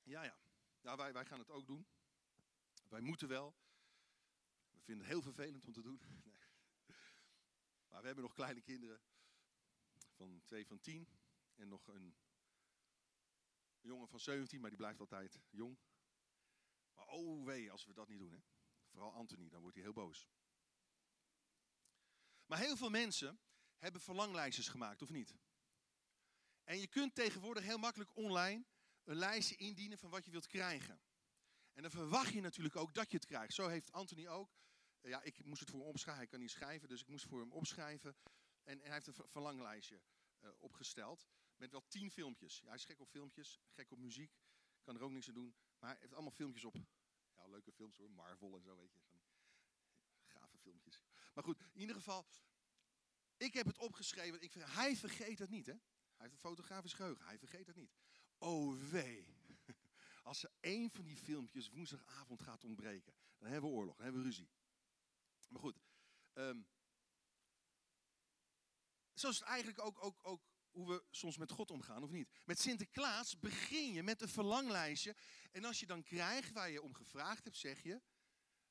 Ja, 0.04 0.24
ja. 0.24 0.40
Nou, 0.82 0.98
wij, 0.98 1.14
wij 1.14 1.26
gaan 1.26 1.40
het 1.40 1.50
ook 1.50 1.68
doen. 1.68 1.88
Wij 2.90 3.02
moeten 3.02 3.28
wel. 3.28 3.56
We 4.72 4.82
vinden 4.82 5.06
het 5.06 5.14
heel 5.14 5.22
vervelend 5.22 5.66
om 5.66 5.74
te 5.74 5.82
doen. 5.82 6.02
Nee. 6.24 6.36
Maar 7.88 8.00
we 8.00 8.06
hebben 8.06 8.24
nog 8.24 8.34
kleine 8.34 8.62
kinderen. 8.62 9.02
Van 10.16 10.42
twee 10.46 10.68
van 10.68 10.80
tien. 10.80 11.08
En 11.56 11.68
nog 11.68 11.88
een 11.88 12.16
jongen 13.80 14.08
van 14.08 14.20
17, 14.20 14.62
maar 14.62 14.70
die 14.70 14.80
blijft 14.80 15.00
altijd 15.00 15.40
jong. 15.50 15.78
Maar 16.98 17.08
oh 17.08 17.46
wee, 17.46 17.72
als 17.72 17.86
we 17.86 17.94
dat 17.94 18.08
niet 18.08 18.20
doen. 18.20 18.32
Hè? 18.32 18.40
Vooral 18.90 19.14
Anthony, 19.14 19.50
dan 19.50 19.62
wordt 19.62 19.76
hij 19.76 19.84
heel 19.84 19.94
boos. 19.94 20.28
Maar 22.46 22.60
heel 22.60 22.78
veel 22.78 22.90
mensen 22.90 23.40
hebben 23.78 24.02
verlanglijstjes 24.02 24.68
gemaakt, 24.68 25.02
of 25.02 25.10
niet? 25.10 25.36
En 26.64 26.80
je 26.80 26.88
kunt 26.88 27.16
tegenwoordig 27.16 27.64
heel 27.64 27.78
makkelijk 27.78 28.16
online 28.16 28.66
een 29.04 29.16
lijstje 29.16 29.56
indienen 29.56 29.98
van 29.98 30.10
wat 30.10 30.26
je 30.26 30.32
wilt 30.32 30.48
krijgen. 30.48 31.02
En 31.74 31.82
dan 31.82 31.92
verwacht 31.92 32.34
je 32.34 32.42
natuurlijk 32.42 32.76
ook 32.76 32.94
dat 32.94 33.12
je 33.12 33.18
het 33.18 33.26
krijgt. 33.26 33.54
Zo 33.54 33.68
heeft 33.68 33.92
Anthony 33.92 34.28
ook. 34.28 34.56
Eh, 35.02 35.10
ja, 35.10 35.22
ik 35.22 35.46
moest 35.46 35.60
het 35.60 35.70
voor 35.70 35.80
hem 35.80 35.88
opschrijven. 35.88 36.22
Hij 36.22 36.32
kan 36.32 36.40
niet 36.40 36.52
schrijven, 36.52 36.88
dus 36.88 37.02
ik 37.02 37.08
moest 37.08 37.26
voor 37.26 37.40
hem 37.40 37.52
opschrijven. 37.52 38.16
En, 38.64 38.80
hij 38.80 38.92
heeft 38.92 39.08
een 39.08 39.14
verlanglijstje 39.14 40.02
uh, 40.40 40.50
opgesteld. 40.58 41.28
Met 41.56 41.72
wel 41.72 41.88
tien 41.88 42.12
filmpjes. 42.12 42.60
Ja, 42.60 42.66
hij 42.66 42.76
is 42.76 42.86
gek 42.86 43.00
op 43.00 43.10
filmpjes, 43.10 43.60
gek 43.70 43.92
op 43.92 43.98
muziek. 43.98 44.38
Kan 44.82 44.96
er 44.96 45.02
ook 45.02 45.12
niks 45.12 45.28
aan 45.28 45.34
doen. 45.34 45.56
Maar 45.80 45.90
hij 45.90 46.00
heeft 46.00 46.14
allemaal 46.14 46.32
filmpjes 46.32 46.64
op. 46.64 46.76
Ja, 47.36 47.48
leuke 47.48 47.72
films 47.72 47.98
hoor. 47.98 48.12
Marvel 48.12 48.56
en 48.56 48.62
zo, 48.62 48.76
weet 48.76 48.94
je. 48.94 49.00
Van 49.00 49.22
gave 50.26 50.58
filmpjes. 50.58 51.02
Maar 51.34 51.44
goed, 51.44 51.60
in 51.74 51.80
ieder 51.80 51.96
geval. 51.96 52.28
Ik 53.38 53.54
heb 53.54 53.66
het 53.66 53.78
opgeschreven. 53.78 54.42
Ik, 54.42 54.54
hij 54.54 54.96
vergeet 54.96 55.40
het 55.40 55.50
niet, 55.50 55.66
hè. 55.66 55.74
Hij 55.74 55.82
heeft 56.18 56.34
een 56.34 56.50
fotografisch 56.50 56.94
geheugen. 56.94 57.26
Hij 57.26 57.38
vergeet 57.38 57.68
het 57.68 57.76
niet. 57.76 57.96
Oh 58.38 58.82
wee. 58.90 59.36
Als 60.24 60.44
er 60.44 60.52
één 60.60 60.92
van 60.92 61.06
die 61.06 61.18
filmpjes 61.18 61.70
woensdagavond 61.70 62.42
gaat 62.42 62.64
ontbreken, 62.64 63.14
dan 63.38 63.50
hebben 63.50 63.70
we 63.70 63.76
oorlog, 63.76 63.96
dan 63.96 64.04
hebben 64.04 64.22
we 64.22 64.28
ruzie. 64.28 64.50
Maar 65.48 65.62
goed. 65.62 65.80
Um, 66.34 66.68
zo 69.14 69.30
is 69.30 69.40
het 69.40 69.48
eigenlijk 69.48 69.82
ook, 69.82 70.04
ook, 70.04 70.20
ook 70.24 70.42
hoe 70.78 70.88
we 70.88 71.04
soms 71.12 71.38
met 71.38 71.52
God 71.52 71.72
omgaan, 71.72 72.04
of 72.04 72.12
niet? 72.12 72.30
Met 72.46 72.60
Sinterklaas 72.60 73.40
begin 73.40 73.94
je 73.94 74.04
met 74.04 74.22
een 74.22 74.30
verlanglijstje. 74.30 75.16
En 75.52 75.66
als 75.66 75.80
je 75.80 75.86
dan 75.86 76.04
krijgt 76.04 76.52
waar 76.52 76.70
je 76.70 76.82
om 76.82 76.94
gevraagd 76.94 77.44
hebt, 77.44 77.58
zeg 77.58 77.84
je: 77.84 78.02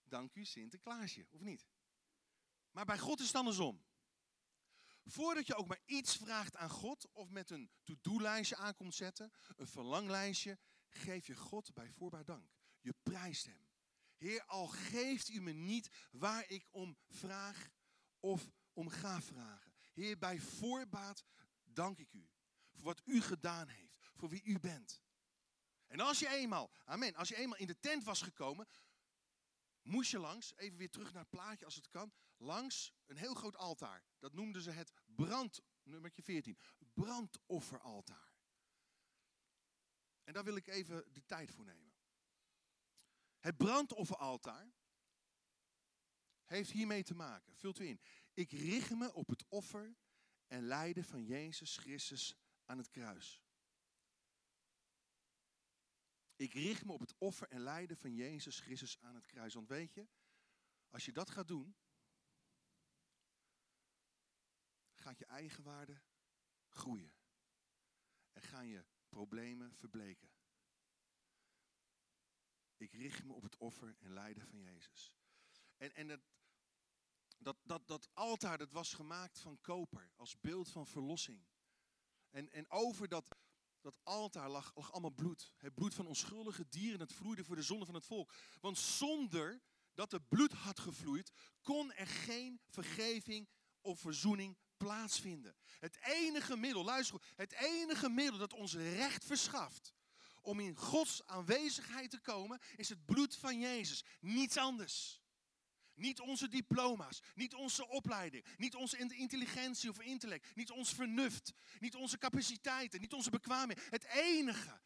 Dank 0.04 0.34
u 0.34 0.44
Sinterklaasje, 0.44 1.26
of 1.30 1.40
niet? 1.40 1.66
Maar 2.70 2.84
bij 2.84 2.98
God 2.98 3.20
is 3.20 3.26
het 3.26 3.36
andersom. 3.36 3.84
Voordat 5.04 5.46
je 5.46 5.54
ook 5.54 5.66
maar 5.66 5.82
iets 5.84 6.16
vraagt 6.16 6.56
aan 6.56 6.70
God 6.70 7.08
of 7.12 7.28
met 7.28 7.50
een 7.50 7.70
to-do-lijstje 7.82 8.56
aankomt 8.56 8.94
zetten, 8.94 9.32
een 9.56 9.66
verlanglijstje, 9.66 10.58
geef 10.88 11.26
je 11.26 11.36
God 11.36 11.74
bij 11.74 11.90
voorbaar 11.90 12.24
dank. 12.24 12.50
Je 12.80 12.94
prijst 13.02 13.46
Hem. 13.46 13.68
Heer, 14.16 14.44
al 14.44 14.66
geeft 14.66 15.28
u 15.28 15.40
me 15.40 15.52
niet 15.52 15.90
waar 16.10 16.48
ik 16.48 16.68
om 16.70 16.98
vraag 17.08 17.68
of 18.20 18.50
om 18.72 18.88
ga 18.88 19.22
vragen. 19.22 19.74
Heer, 19.92 20.18
bij 20.18 20.40
voorbaat 20.40 21.24
dank 21.76 21.98
ik 21.98 22.12
u 22.12 22.28
voor 22.72 22.84
wat 22.84 23.02
u 23.04 23.20
gedaan 23.20 23.68
heeft, 23.68 24.10
voor 24.14 24.28
wie 24.28 24.42
u 24.44 24.58
bent. 24.58 25.02
En 25.86 26.00
als 26.00 26.18
je 26.18 26.28
eenmaal, 26.28 26.70
amen, 26.84 27.14
als 27.14 27.28
je 27.28 27.36
eenmaal 27.36 27.58
in 27.58 27.66
de 27.66 27.80
tent 27.80 28.04
was 28.04 28.22
gekomen, 28.22 28.68
moest 29.82 30.10
je 30.10 30.18
langs, 30.18 30.56
even 30.56 30.78
weer 30.78 30.90
terug 30.90 31.12
naar 31.12 31.22
het 31.22 31.30
plaatje 31.30 31.64
als 31.64 31.74
het 31.74 31.88
kan, 31.88 32.12
langs 32.36 32.92
een 33.06 33.16
heel 33.16 33.34
groot 33.34 33.56
altaar. 33.56 34.04
Dat 34.18 34.32
noemden 34.32 34.62
ze 34.62 34.70
het 34.70 34.92
brand, 35.04 35.60
nummertje 35.82 36.22
14, 36.22 36.58
brandofferaltaar. 36.94 38.34
En 40.24 40.32
daar 40.32 40.44
wil 40.44 40.56
ik 40.56 40.66
even 40.66 41.12
de 41.12 41.24
tijd 41.24 41.50
voor 41.50 41.64
nemen. 41.64 41.94
Het 43.38 43.56
brandofferaltaar 43.56 44.72
heeft 46.44 46.70
hiermee 46.70 47.02
te 47.02 47.14
maken. 47.14 47.56
Vult 47.56 47.78
u 47.78 47.86
in. 47.86 48.00
Ik 48.32 48.50
richt 48.50 48.90
me 48.90 49.12
op 49.12 49.28
het 49.28 49.44
offer 49.48 49.96
en 50.46 50.62
lijden 50.62 51.04
van 51.04 51.24
Jezus 51.24 51.76
Christus 51.76 52.36
aan 52.64 52.78
het 52.78 52.88
kruis. 52.88 53.44
Ik 56.36 56.52
richt 56.52 56.84
me 56.84 56.92
op 56.92 57.00
het 57.00 57.14
offer 57.18 57.48
en 57.48 57.60
lijden 57.60 57.96
van 57.96 58.14
Jezus 58.14 58.60
Christus 58.60 59.00
aan 59.00 59.14
het 59.14 59.26
kruis. 59.26 59.54
Want 59.54 59.68
weet 59.68 59.94
je, 59.94 60.08
als 60.90 61.04
je 61.04 61.12
dat 61.12 61.30
gaat 61.30 61.48
doen, 61.48 61.76
gaat 64.94 65.18
je 65.18 65.24
eigenwaarde 65.24 66.00
groeien. 66.68 67.14
En 68.32 68.42
gaan 68.42 68.66
je 68.66 68.84
problemen 69.08 69.74
verbleken. 69.74 70.30
Ik 72.76 72.92
richt 72.92 73.24
me 73.24 73.32
op 73.32 73.42
het 73.42 73.56
offer 73.56 73.96
en 73.98 74.12
lijden 74.12 74.46
van 74.46 74.60
Jezus. 74.60 75.14
En, 75.76 75.94
en 75.94 76.06
dat, 76.06 76.20
dat, 77.38 77.56
dat, 77.62 77.86
dat 77.86 78.08
altaar 78.12 78.58
dat 78.58 78.72
was 78.72 78.94
gemaakt 78.94 79.38
van 79.38 79.60
koper, 79.60 80.10
als 80.16 80.40
beeld 80.40 80.68
van 80.68 80.86
verlossing. 80.86 81.46
En, 82.30 82.52
en 82.52 82.70
over 82.70 83.08
dat, 83.08 83.36
dat 83.80 83.98
altaar 84.02 84.50
lag, 84.50 84.72
lag 84.74 84.92
allemaal 84.92 85.10
bloed. 85.10 85.54
Het 85.56 85.74
bloed 85.74 85.94
van 85.94 86.06
onschuldige 86.06 86.68
dieren, 86.68 86.98
dat 86.98 87.12
vloeide 87.12 87.44
voor 87.44 87.56
de 87.56 87.62
zonde 87.62 87.84
van 87.84 87.94
het 87.94 88.06
volk. 88.06 88.34
Want 88.60 88.78
zonder 88.78 89.62
dat 89.94 90.12
er 90.12 90.20
bloed 90.20 90.52
had 90.52 90.80
gevloeid, 90.80 91.32
kon 91.62 91.92
er 91.92 92.06
geen 92.06 92.60
vergeving 92.68 93.48
of 93.80 94.00
verzoening 94.00 94.58
plaatsvinden. 94.76 95.56
Het 95.78 95.98
enige 96.02 96.56
middel, 96.56 96.84
luister 96.84 97.18
goed, 97.18 97.32
het 97.36 97.52
enige 97.52 98.08
middel 98.08 98.38
dat 98.38 98.52
ons 98.52 98.74
recht 98.74 99.24
verschaft 99.24 99.94
om 100.42 100.60
in 100.60 100.76
Gods 100.76 101.26
aanwezigheid 101.26 102.10
te 102.10 102.20
komen, 102.20 102.60
is 102.76 102.88
het 102.88 103.04
bloed 103.04 103.36
van 103.36 103.60
Jezus. 103.60 104.04
Niets 104.20 104.56
anders. 104.56 105.20
Niet 105.96 106.20
onze 106.20 106.48
diploma's, 106.48 107.22
niet 107.34 107.54
onze 107.54 107.88
opleiding, 107.88 108.44
niet 108.56 108.74
onze 108.74 108.98
intelligentie 108.98 109.90
of 109.90 110.00
intellect, 110.00 110.54
niet 110.56 110.70
ons 110.70 110.94
vernuft, 110.94 111.52
niet 111.78 111.94
onze 111.94 112.18
capaciteiten, 112.18 113.00
niet 113.00 113.12
onze 113.12 113.30
bekwaamheid. 113.30 113.86
Het 113.90 114.04
enige 114.04 114.80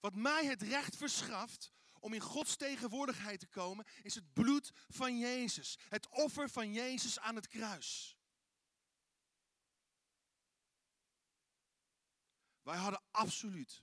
wat 0.00 0.14
mij 0.14 0.46
het 0.46 0.62
recht 0.62 0.96
verschaft 0.96 1.72
om 2.00 2.12
in 2.12 2.20
Gods 2.20 2.56
tegenwoordigheid 2.56 3.40
te 3.40 3.46
komen, 3.46 3.86
is 4.02 4.14
het 4.14 4.32
bloed 4.32 4.70
van 4.88 5.18
Jezus. 5.18 5.78
Het 5.88 6.08
offer 6.08 6.50
van 6.50 6.72
Jezus 6.72 7.18
aan 7.18 7.34
het 7.34 7.48
kruis. 7.48 8.16
Wij 12.62 12.76
hadden 12.76 13.02
absoluut, 13.10 13.82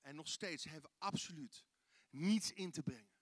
en 0.00 0.14
nog 0.14 0.28
steeds 0.28 0.64
hebben 0.64 0.90
we 0.90 0.96
absoluut 0.98 1.64
niets 2.10 2.52
in 2.52 2.70
te 2.70 2.82
brengen 2.82 3.13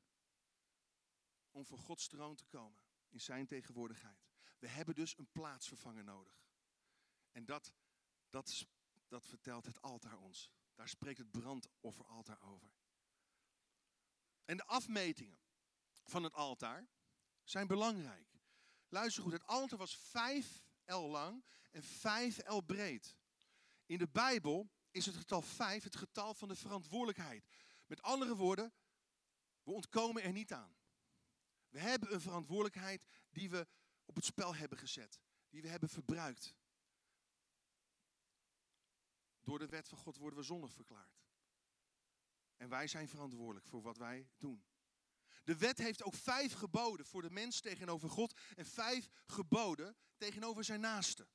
om 1.53 1.67
voor 1.67 1.79
Gods 1.79 2.09
troon 2.09 2.37
te 2.37 2.45
komen 2.45 2.81
in 3.09 3.21
zijn 3.21 3.47
tegenwoordigheid. 3.47 4.27
We 4.59 4.69
hebben 4.69 4.95
dus 4.95 5.19
een 5.19 5.31
plaatsvervanger 5.33 6.05
nodig. 6.05 6.47
En 7.31 7.45
dat, 7.45 7.73
dat, 8.31 8.67
dat 9.09 9.27
vertelt 9.27 9.67
het 9.67 9.83
altaar 9.83 10.19
ons. 10.19 10.51
Daar 10.75 10.89
spreekt 10.89 11.19
het 11.19 11.31
brandofferaltaar 11.31 12.41
over. 12.41 12.73
En 14.45 14.57
de 14.57 14.65
afmetingen 14.65 15.39
van 16.05 16.23
het 16.23 16.33
altaar 16.33 16.89
zijn 17.45 17.67
belangrijk. 17.67 18.41
Luister 18.89 19.23
goed, 19.23 19.33
het 19.33 19.47
altaar 19.47 19.79
was 19.79 19.97
5 19.97 20.67
L 20.85 20.95
lang 20.95 21.45
en 21.71 21.83
5 21.83 22.49
L 22.49 22.61
breed. 22.61 23.17
In 23.87 23.99
de 23.99 24.09
Bijbel 24.09 24.71
is 24.91 25.07
het 25.07 25.17
getal 25.17 25.43
5 25.43 25.83
het 25.83 25.97
getal 25.97 26.35
van 26.35 26.49
de 26.49 26.57
verantwoordelijkheid. 26.57 27.49
Met 27.87 28.03
andere 28.03 28.37
woorden, 28.37 28.73
we 29.63 29.71
ontkomen 29.71 30.23
er 30.23 30.33
niet 30.33 30.53
aan. 30.53 30.77
We 31.73 31.81
hebben 31.81 32.15
een 32.15 32.21
verantwoordelijkheid 32.21 33.05
die 33.31 33.51
we 33.51 33.67
op 34.05 34.15
het 34.15 34.25
spel 34.25 34.55
hebben 34.55 34.79
gezet, 34.79 35.21
die 35.51 35.63
we 35.63 35.69
hebben 35.69 35.89
verbruikt. 35.89 36.55
Door 39.41 39.59
de 39.59 39.67
wet 39.67 39.89
van 39.89 39.99
God 39.99 40.17
worden 40.17 40.39
we 40.39 40.45
zondig 40.45 40.73
verklaard. 40.73 41.21
En 42.57 42.69
wij 42.69 42.87
zijn 42.87 43.09
verantwoordelijk 43.09 43.67
voor 43.67 43.83
wat 43.83 43.97
wij 43.97 44.31
doen. 44.39 44.65
De 45.45 45.57
wet 45.57 45.79
heeft 45.79 46.03
ook 46.03 46.15
vijf 46.15 46.53
geboden 46.53 47.07
voor 47.07 47.23
de 47.23 47.31
mens 47.31 47.61
tegenover 47.61 48.11
God 48.11 48.41
en 48.55 48.67
vijf 48.67 49.09
geboden 49.27 49.97
tegenover 50.17 50.65
zijn 50.65 50.81
naaste. 50.81 51.29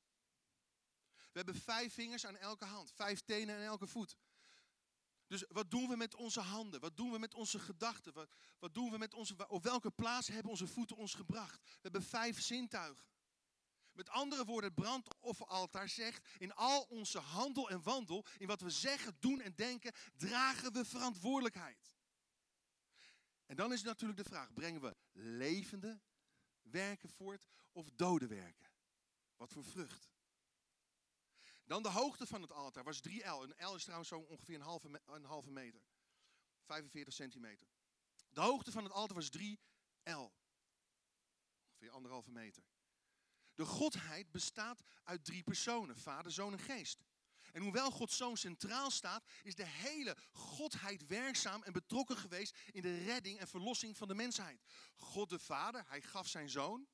We 1.16 1.44
hebben 1.44 1.56
vijf 1.56 1.94
vingers 1.94 2.26
aan 2.26 2.38
elke 2.38 2.66
hand, 2.66 2.92
vijf 2.92 3.22
tenen 3.22 3.56
aan 3.56 3.62
elke 3.62 3.88
voet. 3.88 4.16
Dus 5.28 5.46
wat 5.50 5.72
doen 5.72 5.90
we 5.90 5.96
met 5.96 6.16
onze 6.16 6.40
handen? 6.40 6.80
Wat 6.80 6.98
doen 6.98 7.12
we 7.12 7.20
met 7.20 7.34
onze 7.34 7.60
gedachten? 7.60 8.14
Wat, 8.60 8.74
doen 8.74 8.92
we 8.92 8.98
met 8.98 9.14
onze, 9.14 9.48
op 9.48 9.64
welke 9.64 9.92
plaats 9.92 10.28
hebben 10.28 10.52
onze 10.52 10.68
voeten 10.68 10.96
ons 10.96 11.14
gebracht? 11.14 11.64
We 11.64 11.80
hebben 11.82 12.04
vijf 12.04 12.42
zintuigen. 12.42 13.06
Met 13.92 14.10
andere 14.10 14.46
woorden, 14.46 14.70
het 14.70 14.80
brandofferaltaar 14.80 15.90
zegt, 15.90 16.28
in 16.38 16.54
al 16.54 16.82
onze 16.82 17.20
handel 17.20 17.70
en 17.70 17.84
wandel, 17.84 18.26
in 18.38 18.48
wat 18.48 18.62
we 18.62 18.70
zeggen, 18.70 19.18
doen 19.20 19.42
en 19.42 19.56
denken, 19.56 19.94
dragen 20.16 20.74
we 20.74 20.86
verantwoordelijkheid. 20.86 21.96
En 23.46 23.56
dan 23.56 23.74
is 23.74 23.84
natuurlijk 23.84 24.20
de 24.20 24.30
vraag, 24.30 24.54
brengen 24.54 24.82
we 24.82 24.96
levende 25.12 26.02
werken 26.62 27.10
voort 27.10 27.46
of 27.72 27.90
dode 27.96 28.28
werken? 28.28 28.70
Wat 29.36 29.52
voor 29.52 29.64
vrucht? 29.64 30.07
Dan 31.68 31.84
de 31.84 31.90
hoogte 31.90 32.28
van 32.28 32.42
het 32.42 32.52
altaar 32.52 32.84
was 32.84 33.00
3 33.00 33.26
L. 33.26 33.44
Een 33.44 33.68
L 33.68 33.76
is 33.76 33.84
trouwens 33.84 34.10
zo 34.10 34.20
ongeveer 34.20 34.56
een 34.56 34.62
halve, 34.62 35.02
een 35.06 35.26
halve 35.26 35.52
meter. 35.52 35.82
45 36.66 37.14
centimeter. 37.14 37.68
De 38.30 38.42
hoogte 38.42 38.72
van 38.72 38.84
het 38.84 38.94
altaar 38.94 39.16
was 39.16 39.30
3 39.30 39.60
L. 40.04 40.32
Ongeveer 41.70 41.92
anderhalve 41.92 42.32
meter. 42.32 42.64
De 43.56 43.66
godheid 43.66 44.32
bestaat 44.32 44.82
uit 45.04 45.26
drie 45.26 45.44
personen: 45.44 45.98
Vader, 45.98 46.32
Zoon 46.32 46.54
en 46.54 46.60
Geest. 46.60 47.06
En 47.52 47.62
hoewel 47.62 47.92
God 47.92 48.12
Zoon 48.12 48.38
centraal 48.38 48.92
staat, 48.92 49.24
is 49.44 49.56
de 49.56 49.66
hele 49.66 50.18
godheid 50.32 51.08
werkzaam 51.08 51.64
en 51.64 51.74
betrokken 51.74 52.18
geweest 52.18 52.58
in 52.72 52.82
de 52.82 53.04
redding 53.04 53.40
en 53.40 53.48
verlossing 53.48 53.98
van 53.98 54.08
de 54.08 54.14
mensheid. 54.14 54.64
God 54.96 55.30
de 55.30 55.40
Vader, 55.40 55.84
hij 55.88 56.02
gaf 56.02 56.28
zijn 56.28 56.50
zoon. 56.50 56.88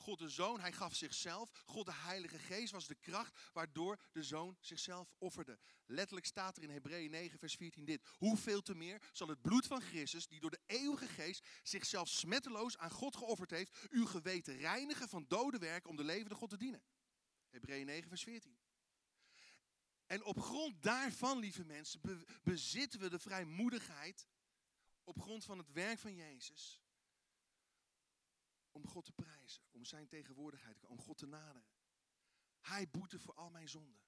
God 0.00 0.18
de 0.18 0.28
Zoon, 0.28 0.60
hij 0.60 0.72
gaf 0.72 0.94
zichzelf. 0.94 1.50
God 1.64 1.86
de 1.86 1.94
Heilige 1.94 2.38
Geest 2.38 2.72
was 2.72 2.86
de 2.86 2.94
kracht 2.94 3.50
waardoor 3.52 4.00
de 4.12 4.22
Zoon 4.22 4.56
zichzelf 4.60 5.12
offerde. 5.18 5.58
Letterlijk 5.86 6.26
staat 6.26 6.56
er 6.56 6.62
in 6.62 6.70
Hebreeën 6.70 7.10
9, 7.10 7.38
vers 7.38 7.54
14 7.54 7.84
dit. 7.84 8.08
Hoeveel 8.16 8.62
te 8.62 8.74
meer 8.74 9.02
zal 9.12 9.28
het 9.28 9.40
bloed 9.40 9.66
van 9.66 9.80
Christus, 9.80 10.26
die 10.26 10.40
door 10.40 10.50
de 10.50 10.60
eeuwige 10.66 11.08
geest 11.08 11.46
zichzelf 11.62 12.08
smetteloos 12.08 12.78
aan 12.78 12.90
God 12.90 13.16
geofferd 13.16 13.50
heeft, 13.50 13.76
uw 13.90 14.06
geweten 14.06 14.56
reinigen 14.56 15.08
van 15.08 15.24
dode 15.28 15.58
werken 15.58 15.90
om 15.90 15.96
de 15.96 16.04
levende 16.04 16.34
God 16.34 16.50
te 16.50 16.56
dienen. 16.56 16.82
Hebreeën 17.48 17.86
9, 17.86 18.08
vers 18.08 18.22
14. 18.22 18.58
En 20.06 20.24
op 20.24 20.40
grond 20.40 20.82
daarvan, 20.82 21.38
lieve 21.38 21.64
mensen, 21.64 22.00
bezitten 22.42 23.00
we 23.00 23.08
de 23.08 23.18
vrijmoedigheid 23.18 24.28
op 25.04 25.20
grond 25.20 25.44
van 25.44 25.58
het 25.58 25.72
werk 25.72 25.98
van 25.98 26.14
Jezus 26.14 26.82
om 28.80 28.88
God 28.88 29.04
te 29.04 29.12
prijzen, 29.12 29.62
om 29.70 29.84
zijn 29.84 30.08
tegenwoordigheid, 30.08 30.84
om 30.84 31.00
God 31.00 31.18
te 31.18 31.26
naderen. 31.26 31.68
Hij 32.60 32.90
boete 32.90 33.18
voor 33.18 33.34
al 33.34 33.50
mijn 33.50 33.68
zonden. 33.68 34.00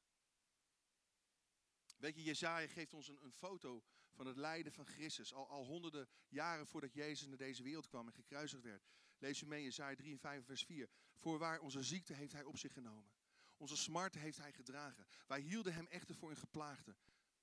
Weet 1.97 2.15
je, 2.15 2.23
Jezaja 2.23 2.67
geeft 2.67 2.93
ons 2.93 3.09
een, 3.09 3.25
een, 3.25 3.33
foto 3.33 3.85
van 4.13 4.27
het 4.27 4.37
lijden 4.37 4.73
van 4.73 4.87
Christus. 4.87 5.33
Al, 5.33 5.49
al 5.49 5.65
honderden 5.65 6.09
jaren 6.29 6.67
voordat 6.67 6.93
Jezus 6.93 7.27
naar 7.27 7.37
deze 7.37 7.63
wereld 7.63 7.87
kwam 7.87 8.07
en 8.07 8.13
gekruisigd 8.13 8.63
werd. 8.63 8.89
Lees 9.19 9.41
u 9.41 9.47
mee, 9.47 9.63
Jezaja 9.63 9.95
53 9.95 10.47
vers 10.47 10.65
4. 10.65 10.91
Voorwaar 11.17 11.61
onze 11.61 11.83
ziekte 11.83 12.13
heeft 12.13 12.33
hij 12.33 12.45
op 12.45 12.59
zich 12.59 12.73
genomen. 12.73 13.11
Onze 13.57 13.77
smart 13.77 14.15
heeft 14.15 14.39
hij 14.39 14.53
gedragen. 14.53 15.07
Wij 15.27 15.41
hielden 15.41 15.75
hem 15.75 15.87
echter 15.87 16.15
voor 16.15 16.31
een 16.31 16.37
geplaagde. 16.37 16.97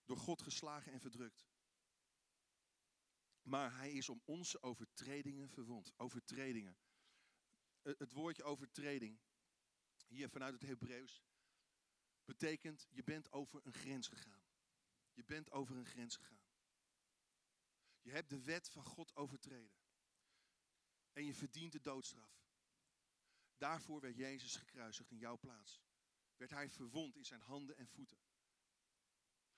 Door 0.05 0.17
God 0.17 0.41
geslagen 0.41 0.91
en 0.91 0.99
verdrukt. 0.99 1.47
Maar 3.41 3.77
hij 3.77 3.91
is 3.91 4.09
om 4.09 4.21
onze 4.25 4.61
overtredingen 4.61 5.49
verwond. 5.49 5.93
Overtredingen 5.97 6.77
het 7.81 8.11
woordje 8.11 8.43
overtreding, 8.43 9.19
hier 10.07 10.29
vanuit 10.29 10.53
het 10.53 10.61
Hebreeuws, 10.61 11.23
betekent 12.25 12.87
je 12.89 13.03
bent 13.03 13.31
over 13.31 13.65
een 13.65 13.73
grens 13.73 14.07
gegaan. 14.07 14.43
Je 15.13 15.23
bent 15.23 15.51
over 15.51 15.75
een 15.75 15.85
grens 15.85 16.15
gegaan. 16.15 16.47
Je 18.01 18.11
hebt 18.11 18.29
de 18.29 18.41
wet 18.43 18.69
van 18.69 18.83
God 18.83 19.15
overtreden. 19.15 19.77
En 21.13 21.25
je 21.25 21.33
verdient 21.33 21.71
de 21.71 21.81
doodstraf. 21.81 22.47
Daarvoor 23.57 24.01
werd 24.01 24.15
Jezus 24.15 24.55
gekruisigd 24.55 25.11
in 25.11 25.17
jouw 25.17 25.37
plaats. 25.37 25.81
Werd 26.35 26.51
hij 26.51 26.69
verwond 26.69 27.15
in 27.15 27.25
zijn 27.25 27.41
handen 27.41 27.77
en 27.77 27.87
voeten. 27.87 28.19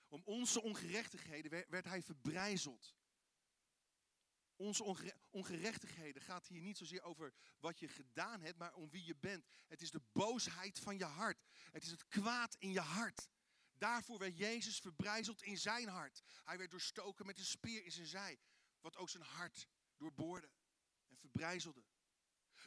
Om 0.08 0.22
onze 0.24 0.62
ongerechtigheden 0.62 1.70
werd 1.70 1.84
hij 1.84 2.02
verbrijzeld. 2.02 2.96
Onze 4.56 5.12
ongerechtigheden 5.30 6.22
gaat 6.22 6.46
hier 6.46 6.60
niet 6.60 6.76
zozeer 6.76 7.02
over 7.02 7.34
wat 7.60 7.78
je 7.78 7.88
gedaan 7.88 8.40
hebt, 8.40 8.58
maar 8.58 8.74
om 8.74 8.90
wie 8.90 9.04
je 9.04 9.16
bent. 9.16 9.46
Het 9.68 9.82
is 9.82 9.90
de 9.90 10.02
boosheid 10.12 10.78
van 10.78 10.98
je 10.98 11.04
hart. 11.04 11.44
Het 11.70 11.82
is 11.82 11.90
het 11.90 12.08
kwaad 12.08 12.56
in 12.58 12.72
je 12.72 12.80
hart. 12.80 13.28
Daarvoor 13.72 14.18
werd 14.18 14.38
Jezus 14.38 14.78
verbrijzeld 14.78 15.42
in 15.42 15.58
zijn 15.58 15.88
hart. 15.88 16.22
Hij 16.44 16.58
werd 16.58 16.70
doorstoken 16.70 17.26
met 17.26 17.38
een 17.38 17.44
speer 17.44 17.84
in 17.84 17.92
zijn 17.92 18.06
zij, 18.06 18.38
wat 18.80 18.96
ook 18.96 19.08
zijn 19.08 19.22
hart 19.22 19.66
doorboorde 19.96 20.50
en 21.08 21.16
verbrijzelde. 21.16 21.84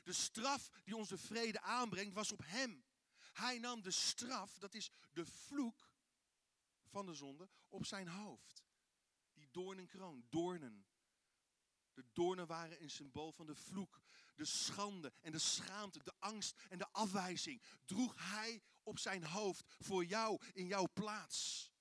De 0.03 0.13
straf 0.13 0.69
die 0.83 0.95
ons 0.95 1.09
de 1.09 1.17
vrede 1.17 1.61
aanbrengt 1.61 2.13
was 2.13 2.31
op 2.31 2.41
hem. 2.45 2.85
Hij 3.33 3.59
nam 3.59 3.81
de 3.81 3.91
straf, 3.91 4.57
dat 4.57 4.73
is 4.73 4.91
de 5.11 5.25
vloek 5.25 5.89
van 6.85 7.05
de 7.05 7.13
zonde, 7.13 7.49
op 7.69 7.85
zijn 7.85 8.07
hoofd. 8.07 8.63
Die 9.33 9.47
doornenkroon, 9.51 10.25
doornen, 10.29 10.85
de 11.95 12.05
doornen 12.13 12.47
waren 12.47 12.81
een 12.81 12.89
symbool 12.89 13.31
van 13.31 13.45
de 13.45 13.55
vloek, 13.55 14.01
de 14.35 14.45
schande 14.45 15.13
en 15.21 15.31
de 15.31 15.39
schaamte, 15.39 16.03
de 16.03 16.13
angst 16.19 16.61
en 16.69 16.77
de 16.77 16.91
afwijzing. 16.91 17.61
Droeg 17.85 18.13
hij 18.17 18.61
op 18.83 18.99
zijn 18.99 19.23
hoofd 19.23 19.75
voor 19.79 20.05
jou 20.05 20.41
in 20.53 20.67
jouw 20.67 20.87
plaats. 20.93 21.71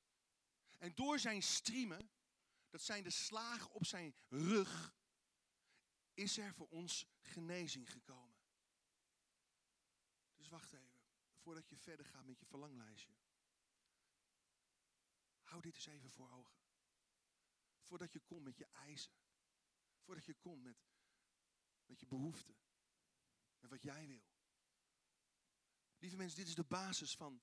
En 0.78 0.92
door 0.94 1.18
zijn 1.18 1.42
striemen, 1.42 2.10
dat 2.68 2.82
zijn 2.82 3.02
de 3.02 3.10
slagen 3.10 3.70
op 3.70 3.86
zijn 3.86 4.14
rug, 4.28 4.94
is 6.14 6.38
er 6.38 6.54
voor 6.54 6.68
ons 6.68 7.06
genezing 7.20 7.92
gekomen. 7.92 8.38
Dus 10.34 10.48
wacht 10.48 10.72
even, 10.72 11.00
voordat 11.36 11.68
je 11.68 11.76
verder 11.76 12.06
gaat 12.06 12.24
met 12.24 12.38
je 12.38 12.46
verlanglijstje. 12.46 13.14
Hou 15.42 15.62
dit 15.62 15.74
eens 15.74 15.86
even 15.86 16.10
voor 16.10 16.30
ogen. 16.30 16.58
Voordat 17.80 18.12
je 18.12 18.20
komt 18.20 18.44
met 18.44 18.56
je 18.56 18.66
eisen. 18.72 19.12
Voordat 20.04 20.24
je 20.24 20.34
komt 20.34 20.62
met, 20.62 20.86
met 21.86 22.00
je 22.00 22.06
behoeften. 22.06 22.56
Met 23.60 23.70
wat 23.70 23.82
jij 23.82 24.06
wil. 24.06 24.24
Lieve 25.98 26.16
mensen, 26.16 26.38
dit 26.38 26.48
is 26.48 26.54
de 26.54 26.64
basis 26.64 27.16
van, 27.16 27.42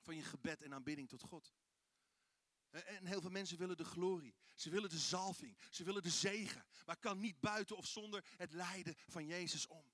van 0.00 0.16
je 0.16 0.22
gebed 0.22 0.62
en 0.62 0.74
aanbidding 0.74 1.08
tot 1.08 1.22
God. 1.22 1.54
En 2.70 3.06
heel 3.06 3.20
veel 3.20 3.30
mensen 3.30 3.58
willen 3.58 3.76
de 3.76 3.84
glorie. 3.84 4.34
Ze 4.54 4.70
willen 4.70 4.90
de 4.90 4.98
zalving. 4.98 5.56
Ze 5.70 5.84
willen 5.84 6.02
de 6.02 6.10
zegen. 6.10 6.64
Maar 6.86 6.96
kan 6.96 7.18
niet 7.18 7.40
buiten 7.40 7.76
of 7.76 7.86
zonder 7.86 8.24
het 8.36 8.52
lijden 8.52 8.94
van 8.96 9.26
Jezus 9.26 9.66
om. 9.66 9.92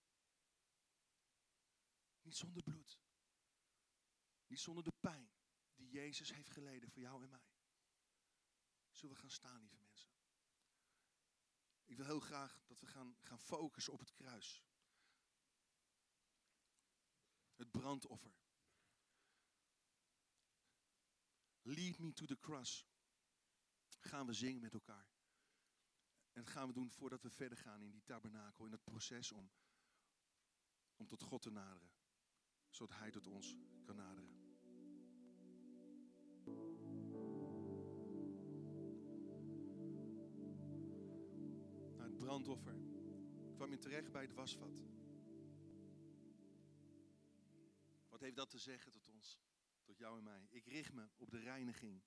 Niet 2.22 2.36
zonder 2.36 2.62
bloed. 2.62 2.98
Niet 4.46 4.60
zonder 4.60 4.84
de 4.84 4.92
pijn 5.00 5.30
die 5.74 5.90
Jezus 5.90 6.32
heeft 6.32 6.50
geleden 6.50 6.90
voor 6.90 7.02
jou 7.02 7.22
en 7.22 7.30
mij. 7.30 7.48
Zullen 8.90 9.14
we 9.14 9.20
gaan 9.20 9.30
staan, 9.30 9.60
lieve 9.60 9.76
mensen? 9.76 9.85
Ik 11.86 11.96
wil 11.96 12.06
heel 12.06 12.20
graag 12.20 12.62
dat 12.66 12.80
we 12.80 12.86
gaan, 12.86 13.16
gaan 13.20 13.40
focussen 13.40 13.92
op 13.92 13.98
het 13.98 14.12
kruis. 14.12 14.64
Het 17.54 17.70
brandoffer. 17.70 18.34
Lead 21.62 21.98
me 21.98 22.12
to 22.12 22.26
the 22.26 22.38
cross. 22.38 22.86
Gaan 24.00 24.26
we 24.26 24.32
zingen 24.32 24.60
met 24.60 24.72
elkaar. 24.72 25.14
En 26.32 26.42
dat 26.42 26.52
gaan 26.52 26.66
we 26.66 26.72
doen 26.72 26.90
voordat 26.90 27.22
we 27.22 27.30
verder 27.30 27.58
gaan 27.58 27.82
in 27.82 27.90
die 27.90 28.02
tabernakel, 28.02 28.64
in 28.64 28.70
dat 28.70 28.84
proces 28.84 29.32
om, 29.32 29.50
om 30.96 31.06
tot 31.06 31.22
God 31.22 31.42
te 31.42 31.50
naderen. 31.50 31.90
Zodat 32.68 32.98
Hij 32.98 33.10
tot 33.10 33.26
ons 33.26 33.56
kan 33.84 33.96
naderen. 33.96 34.35
Brandoffer 42.26 42.76
kwam 43.54 43.70
je 43.70 43.78
terecht 43.78 44.12
bij 44.12 44.22
het 44.22 44.34
wasvat. 44.34 44.80
Wat 48.08 48.20
heeft 48.20 48.36
dat 48.36 48.50
te 48.50 48.58
zeggen 48.58 48.92
tot 48.92 49.08
ons? 49.08 49.40
tot 49.82 49.98
jou 49.98 50.18
en 50.18 50.24
mij. 50.24 50.46
Ik 50.50 50.66
richt 50.66 50.92
me 50.92 51.08
op 51.16 51.30
de 51.30 51.38
reiniging 51.38 52.02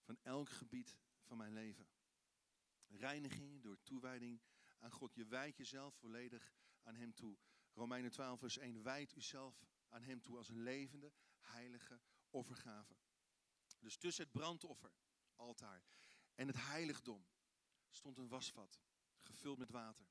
van 0.00 0.18
elk 0.22 0.48
gebied 0.48 0.98
van 1.22 1.36
mijn 1.36 1.52
leven. 1.52 1.88
Reiniging 2.86 3.62
door 3.62 3.82
toewijding 3.82 4.40
aan 4.78 4.90
God. 4.90 5.14
Je 5.14 5.26
wijdt 5.26 5.56
jezelf 5.56 5.94
volledig 5.94 6.52
aan 6.82 6.94
Hem 6.94 7.14
toe. 7.14 7.38
Romeinen 7.74 8.10
12, 8.10 8.38
vers 8.38 8.58
1. 8.58 8.82
Wijd 8.82 9.14
uzelf 9.14 9.64
aan 9.88 10.02
Hem 10.02 10.20
toe 10.20 10.36
als 10.36 10.48
een 10.48 10.62
levende, 10.62 11.12
heilige 11.40 12.00
offergave. 12.30 12.96
Dus 13.78 13.96
tussen 13.96 14.24
het 14.24 14.32
brandoffer, 14.32 14.92
altaar, 15.36 15.84
en 16.34 16.46
het 16.46 16.56
heiligdom 16.56 17.26
stond 17.90 18.18
een 18.18 18.28
wasvat, 18.28 18.80
gevuld 19.24 19.58
met 19.58 19.70
water. 19.70 20.06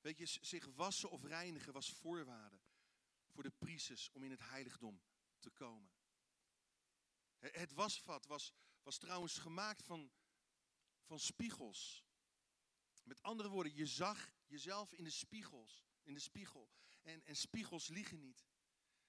Weet 0.00 0.18
je, 0.18 0.26
zich 0.40 0.66
wassen 0.66 1.10
of 1.10 1.24
reinigen 1.24 1.72
was 1.72 1.92
voorwaarde 1.92 2.60
voor 3.28 3.42
de 3.42 3.50
priesters 3.50 4.10
om 4.12 4.22
in 4.22 4.30
het 4.30 4.40
heiligdom 4.40 5.02
te 5.38 5.50
komen. 5.50 5.92
Het 7.38 7.72
wasvat 7.72 8.26
was, 8.26 8.52
was 8.82 8.98
trouwens 8.98 9.38
gemaakt 9.38 9.82
van, 9.82 10.12
van 11.02 11.20
spiegels. 11.20 12.04
Met 13.02 13.22
andere 13.22 13.48
woorden, 13.48 13.74
je 13.74 13.86
zag 13.86 14.32
jezelf 14.46 14.92
in 14.92 15.04
de 15.04 15.10
spiegels, 15.10 15.84
in 16.02 16.14
de 16.14 16.20
spiegel. 16.20 16.70
En, 17.02 17.24
en 17.24 17.36
spiegels 17.36 17.88
liegen 17.88 18.20
niet. 18.20 18.46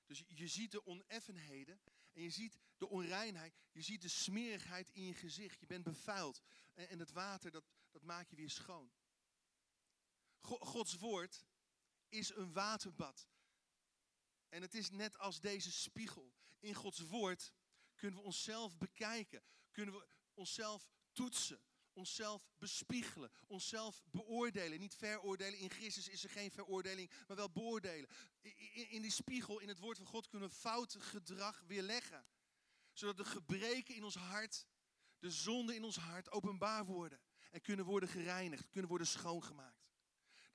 Dus 0.05 0.23
je 0.27 0.47
ziet 0.47 0.71
de 0.71 0.85
oneffenheden 0.85 1.81
en 2.13 2.21
je 2.21 2.29
ziet 2.29 2.57
de 2.77 2.89
onreinheid. 2.89 3.55
Je 3.71 3.81
ziet 3.81 4.01
de 4.01 4.07
smerigheid 4.07 4.89
in 4.89 5.03
je 5.03 5.13
gezicht. 5.13 5.59
Je 5.59 5.65
bent 5.65 5.83
bevuild. 5.83 6.41
En, 6.73 6.89
en 6.89 6.99
het 6.99 7.11
water, 7.11 7.51
dat, 7.51 7.65
dat 7.91 8.03
maakt 8.03 8.29
je 8.29 8.35
weer 8.35 8.49
schoon. 8.49 8.91
Gods 10.45 10.95
woord 10.97 11.45
is 12.09 12.35
een 12.35 12.53
waterbad. 12.53 13.27
En 14.49 14.61
het 14.61 14.73
is 14.73 14.89
net 14.89 15.17
als 15.17 15.39
deze 15.39 15.71
spiegel. 15.71 16.33
In 16.59 16.73
Gods 16.73 16.99
woord 16.99 17.53
kunnen 17.95 18.19
we 18.19 18.25
onszelf 18.25 18.77
bekijken? 18.77 19.43
Kunnen 19.71 19.93
we 19.93 20.07
onszelf 20.33 20.87
toetsen? 21.11 21.61
Onszelf 21.93 22.47
bespiegelen? 22.57 23.31
Onszelf 23.47 24.03
beoordelen? 24.11 24.79
Niet 24.79 24.95
veroordelen. 24.95 25.59
In 25.59 25.69
Christus 25.69 26.07
is 26.07 26.23
er 26.23 26.29
geen 26.29 26.51
veroordeling, 26.51 27.11
maar 27.27 27.37
wel 27.37 27.51
beoordelen. 27.51 28.09
In 28.89 29.01
die 29.01 29.11
spiegel, 29.11 29.59
in 29.59 29.67
het 29.67 29.79
woord 29.79 29.97
van 29.97 30.05
God, 30.05 30.27
kunnen 30.27 30.49
we 30.49 30.55
fout 30.55 30.95
gedrag 30.99 31.63
weerleggen. 31.67 32.25
Zodat 32.93 33.17
de 33.17 33.25
gebreken 33.25 33.95
in 33.95 34.03
ons 34.03 34.15
hart, 34.15 34.65
de 35.19 35.31
zonden 35.31 35.75
in 35.75 35.83
ons 35.83 35.97
hart 35.97 36.31
openbaar 36.31 36.85
worden. 36.85 37.21
En 37.51 37.61
kunnen 37.61 37.85
worden 37.85 38.09
gereinigd, 38.09 38.69
kunnen 38.69 38.89
worden 38.89 39.07
schoongemaakt. 39.07 39.84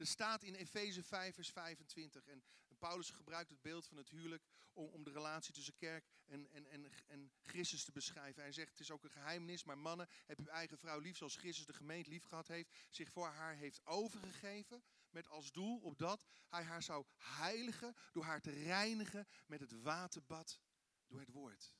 Er 0.01 0.07
staat 0.07 0.43
in 0.43 0.55
Efeze 0.55 1.03
5, 1.03 1.35
vers 1.35 1.51
25. 1.51 2.27
En 2.27 2.45
Paulus 2.79 3.11
gebruikt 3.11 3.51
het 3.51 3.63
beeld 3.63 3.87
van 3.87 3.97
het 3.97 4.09
huwelijk 4.09 4.45
om, 4.73 4.87
om 4.87 5.05
de 5.05 5.11
relatie 5.11 5.53
tussen 5.53 5.77
kerk 5.77 6.09
en, 6.27 6.51
en, 6.51 6.67
en, 6.67 6.91
en 7.07 7.33
Christus 7.43 7.85
te 7.85 7.93
beschrijven. 7.93 8.43
Hij 8.43 8.53
zegt, 8.53 8.71
het 8.71 8.81
is 8.81 8.91
ook 8.91 9.05
een 9.05 9.11
geheimnis, 9.11 9.65
maar 9.65 9.79
mannen, 9.79 10.09
heb 10.27 10.39
uw 10.39 10.47
eigen 10.47 10.79
vrouw 10.79 10.99
lief 10.99 11.17
zoals 11.17 11.37
Christus 11.37 11.67
de 11.67 11.73
gemeente 11.73 12.11
lief 12.11 12.25
gehad 12.25 12.49
heeft. 12.49 12.71
Zich 12.91 13.11
voor 13.11 13.27
haar 13.27 13.57
heeft 13.57 13.87
overgegeven 13.87 14.83
met 15.11 15.29
als 15.29 15.53
doel 15.53 15.79
op 15.79 15.99
dat 15.99 16.27
hij 16.49 16.63
haar 16.63 16.83
zou 16.83 17.05
heiligen 17.17 17.95
door 18.13 18.25
haar 18.25 18.41
te 18.41 18.51
reinigen 18.51 19.27
met 19.47 19.61
het 19.61 19.73
waterbad 19.73 20.61
door 21.07 21.21
het 21.21 21.31
woord. 21.31 21.75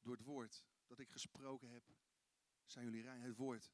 Door 0.00 0.12
het 0.12 0.24
woord 0.24 0.64
dat 0.86 0.98
ik 0.98 1.10
gesproken 1.10 1.70
heb, 1.70 1.84
zijn 2.64 2.84
jullie 2.84 3.02
rein. 3.02 3.20
Het 3.20 3.36
woord. 3.36 3.70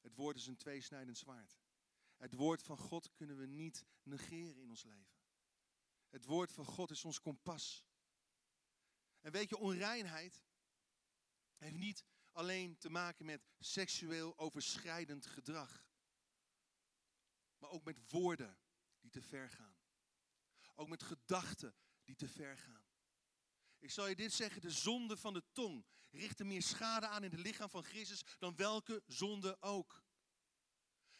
Het 0.00 0.14
woord 0.14 0.36
is 0.36 0.46
een 0.46 0.56
tweesnijdend 0.56 1.18
zwaard. 1.18 1.61
Het 2.22 2.34
woord 2.34 2.62
van 2.62 2.76
God 2.76 3.12
kunnen 3.14 3.36
we 3.36 3.46
niet 3.46 3.84
negeren 4.02 4.56
in 4.56 4.68
ons 4.68 4.82
leven. 4.82 5.20
Het 6.08 6.24
woord 6.24 6.52
van 6.52 6.64
God 6.64 6.90
is 6.90 7.04
ons 7.04 7.20
kompas. 7.20 7.86
En 9.20 9.32
weet 9.32 9.48
je, 9.48 9.56
onreinheid 9.56 10.42
heeft 11.56 11.76
niet 11.76 12.04
alleen 12.32 12.78
te 12.78 12.90
maken 12.90 13.24
met 13.24 13.48
seksueel 13.58 14.38
overschrijdend 14.38 15.26
gedrag, 15.26 15.86
maar 17.58 17.70
ook 17.70 17.84
met 17.84 18.10
woorden 18.10 18.58
die 19.00 19.10
te 19.10 19.22
ver 19.22 19.50
gaan. 19.50 19.76
Ook 20.74 20.88
met 20.88 21.02
gedachten 21.02 21.74
die 22.04 22.16
te 22.16 22.28
ver 22.28 22.58
gaan. 22.58 22.86
Ik 23.78 23.90
zal 23.90 24.06
je 24.06 24.16
dit 24.16 24.32
zeggen, 24.32 24.60
de 24.60 24.70
zonde 24.70 25.16
van 25.16 25.32
de 25.32 25.44
tong 25.52 25.86
richten 26.10 26.46
meer 26.46 26.62
schade 26.62 27.06
aan 27.06 27.24
in 27.24 27.30
het 27.30 27.40
lichaam 27.40 27.70
van 27.70 27.84
Christus 27.84 28.24
dan 28.38 28.56
welke 28.56 29.02
zonde 29.06 29.56
ook. 29.60 30.04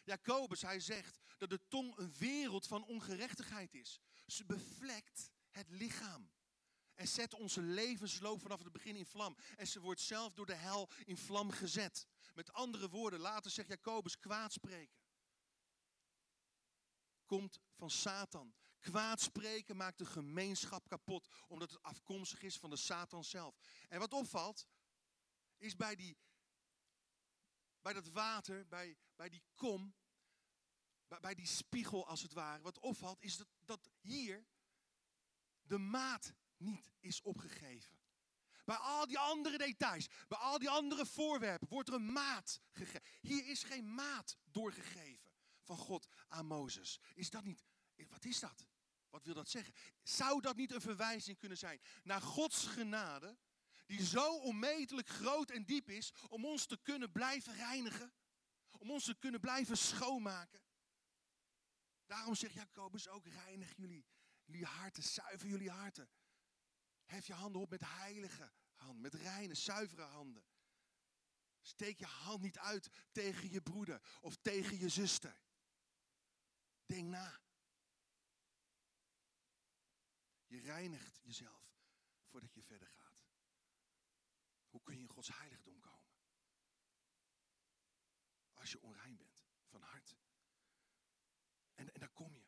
Jacobus, 0.04 0.62
hij 0.62 0.80
zegt 0.80 1.18
dat 1.38 1.50
de 1.50 1.68
tong 1.68 1.96
een 1.96 2.12
wereld 2.18 2.66
van 2.66 2.84
ongerechtigheid 2.84 3.74
is. 3.74 4.00
Ze 4.26 4.44
bevlekt 4.44 5.30
het 5.50 5.70
lichaam. 5.70 6.30
En 6.94 7.08
zet 7.08 7.34
onze 7.34 7.60
levensloop 7.60 8.40
vanaf 8.40 8.62
het 8.62 8.72
begin 8.72 8.96
in 8.96 9.06
vlam. 9.06 9.36
En 9.56 9.66
ze 9.66 9.80
wordt 9.80 10.00
zelf 10.00 10.34
door 10.34 10.46
de 10.46 10.54
hel 10.54 10.90
in 11.04 11.16
vlam 11.16 11.50
gezet. 11.50 12.06
Met 12.34 12.52
andere 12.52 12.88
woorden, 12.88 13.20
later 13.20 13.50
zegt 13.50 13.68
Jacobus, 13.68 14.18
kwaadspreken. 14.18 15.00
Komt 17.26 17.60
van 17.74 17.90
Satan. 17.90 18.54
Kwaadspreken 18.80 19.76
maakt 19.76 19.98
de 19.98 20.06
gemeenschap 20.06 20.88
kapot. 20.88 21.28
Omdat 21.48 21.70
het 21.70 21.82
afkomstig 21.82 22.42
is 22.42 22.56
van 22.56 22.70
de 22.70 22.76
Satan 22.76 23.24
zelf. 23.24 23.58
En 23.88 23.98
wat 23.98 24.12
opvalt, 24.12 24.66
is 25.58 25.76
bij, 25.76 25.94
die, 25.94 26.16
bij 27.82 27.92
dat 27.92 28.08
water, 28.08 28.66
bij, 28.68 28.96
bij 29.16 29.28
die 29.28 29.42
kom, 29.54 29.94
bij 31.20 31.34
die 31.34 31.46
spiegel 31.46 32.06
als 32.06 32.22
het 32.22 32.32
ware. 32.32 32.62
Wat 32.62 32.78
opvalt 32.78 33.22
is 33.22 33.36
dat, 33.36 33.48
dat 33.64 33.90
hier 34.00 34.46
de 35.62 35.78
maat 35.78 36.34
niet 36.56 36.92
is 37.00 37.20
opgegeven. 37.20 38.00
Bij 38.64 38.76
al 38.76 39.06
die 39.06 39.18
andere 39.18 39.58
details, 39.58 40.08
bij 40.28 40.38
al 40.38 40.58
die 40.58 40.70
andere 40.70 41.06
voorwerpen 41.06 41.68
wordt 41.68 41.88
er 41.88 41.94
een 41.94 42.12
maat 42.12 42.60
gegeven. 42.70 43.02
Hier 43.20 43.46
is 43.46 43.62
geen 43.62 43.94
maat 43.94 44.36
doorgegeven 44.44 45.30
van 45.62 45.76
God 45.76 46.06
aan 46.28 46.46
Mozes. 46.46 47.00
Is 47.14 47.30
dat 47.30 47.44
niet, 47.44 47.64
wat 48.08 48.24
is 48.24 48.40
dat? 48.40 48.66
Wat 49.10 49.24
wil 49.24 49.34
dat 49.34 49.48
zeggen? 49.48 49.74
Zou 50.02 50.40
dat 50.40 50.56
niet 50.56 50.72
een 50.72 50.80
verwijzing 50.80 51.38
kunnen 51.38 51.58
zijn 51.58 51.80
naar 52.02 52.22
Gods 52.22 52.66
genade, 52.66 53.38
die 53.96 54.06
zo 54.06 54.38
onmetelijk 54.38 55.08
groot 55.08 55.50
en 55.50 55.64
diep 55.64 55.90
is 55.90 56.12
om 56.28 56.44
ons 56.44 56.66
te 56.66 56.82
kunnen 56.82 57.12
blijven 57.12 57.54
reinigen? 57.54 58.12
Om 58.78 58.90
ons 58.90 59.04
te 59.04 59.18
kunnen 59.18 59.40
blijven 59.40 59.76
schoonmaken? 59.76 60.60
Daarom 62.06 62.34
zegt 62.34 62.54
Jacobus 62.54 63.08
ook, 63.08 63.26
reinig 63.26 63.76
jullie, 63.76 64.06
jullie 64.44 64.64
harten, 64.64 65.02
zuiver 65.02 65.48
jullie 65.48 65.70
harten. 65.70 66.10
Hef 67.04 67.26
je 67.26 67.32
handen 67.32 67.60
op 67.60 67.70
met 67.70 67.80
heilige 67.84 68.52
handen, 68.74 69.00
met 69.00 69.14
reine, 69.14 69.54
zuivere 69.54 70.02
handen. 70.02 70.44
Steek 71.60 71.98
je 71.98 72.06
hand 72.06 72.42
niet 72.42 72.58
uit 72.58 72.88
tegen 73.10 73.50
je 73.50 73.62
broeder 73.62 74.02
of 74.20 74.36
tegen 74.36 74.78
je 74.78 74.88
zuster. 74.88 75.40
Denk 76.86 77.08
na. 77.08 77.40
Je 80.46 80.60
reinigt 80.60 81.20
jezelf 81.22 81.80
voordat 82.24 82.54
je 82.54 82.62
verder 82.62 82.88
gaat. 82.88 83.01
Hoe 84.72 84.82
kun 84.82 84.94
je 84.94 85.02
in 85.02 85.08
Gods 85.08 85.36
heiligdom 85.36 85.80
komen? 85.80 86.10
Als 88.52 88.70
je 88.70 88.80
onrein 88.80 89.16
bent, 89.16 89.44
van 89.64 89.82
hart. 89.82 90.16
En, 91.74 91.92
en 91.92 92.00
daar 92.00 92.12
kom 92.12 92.34
je. 92.34 92.46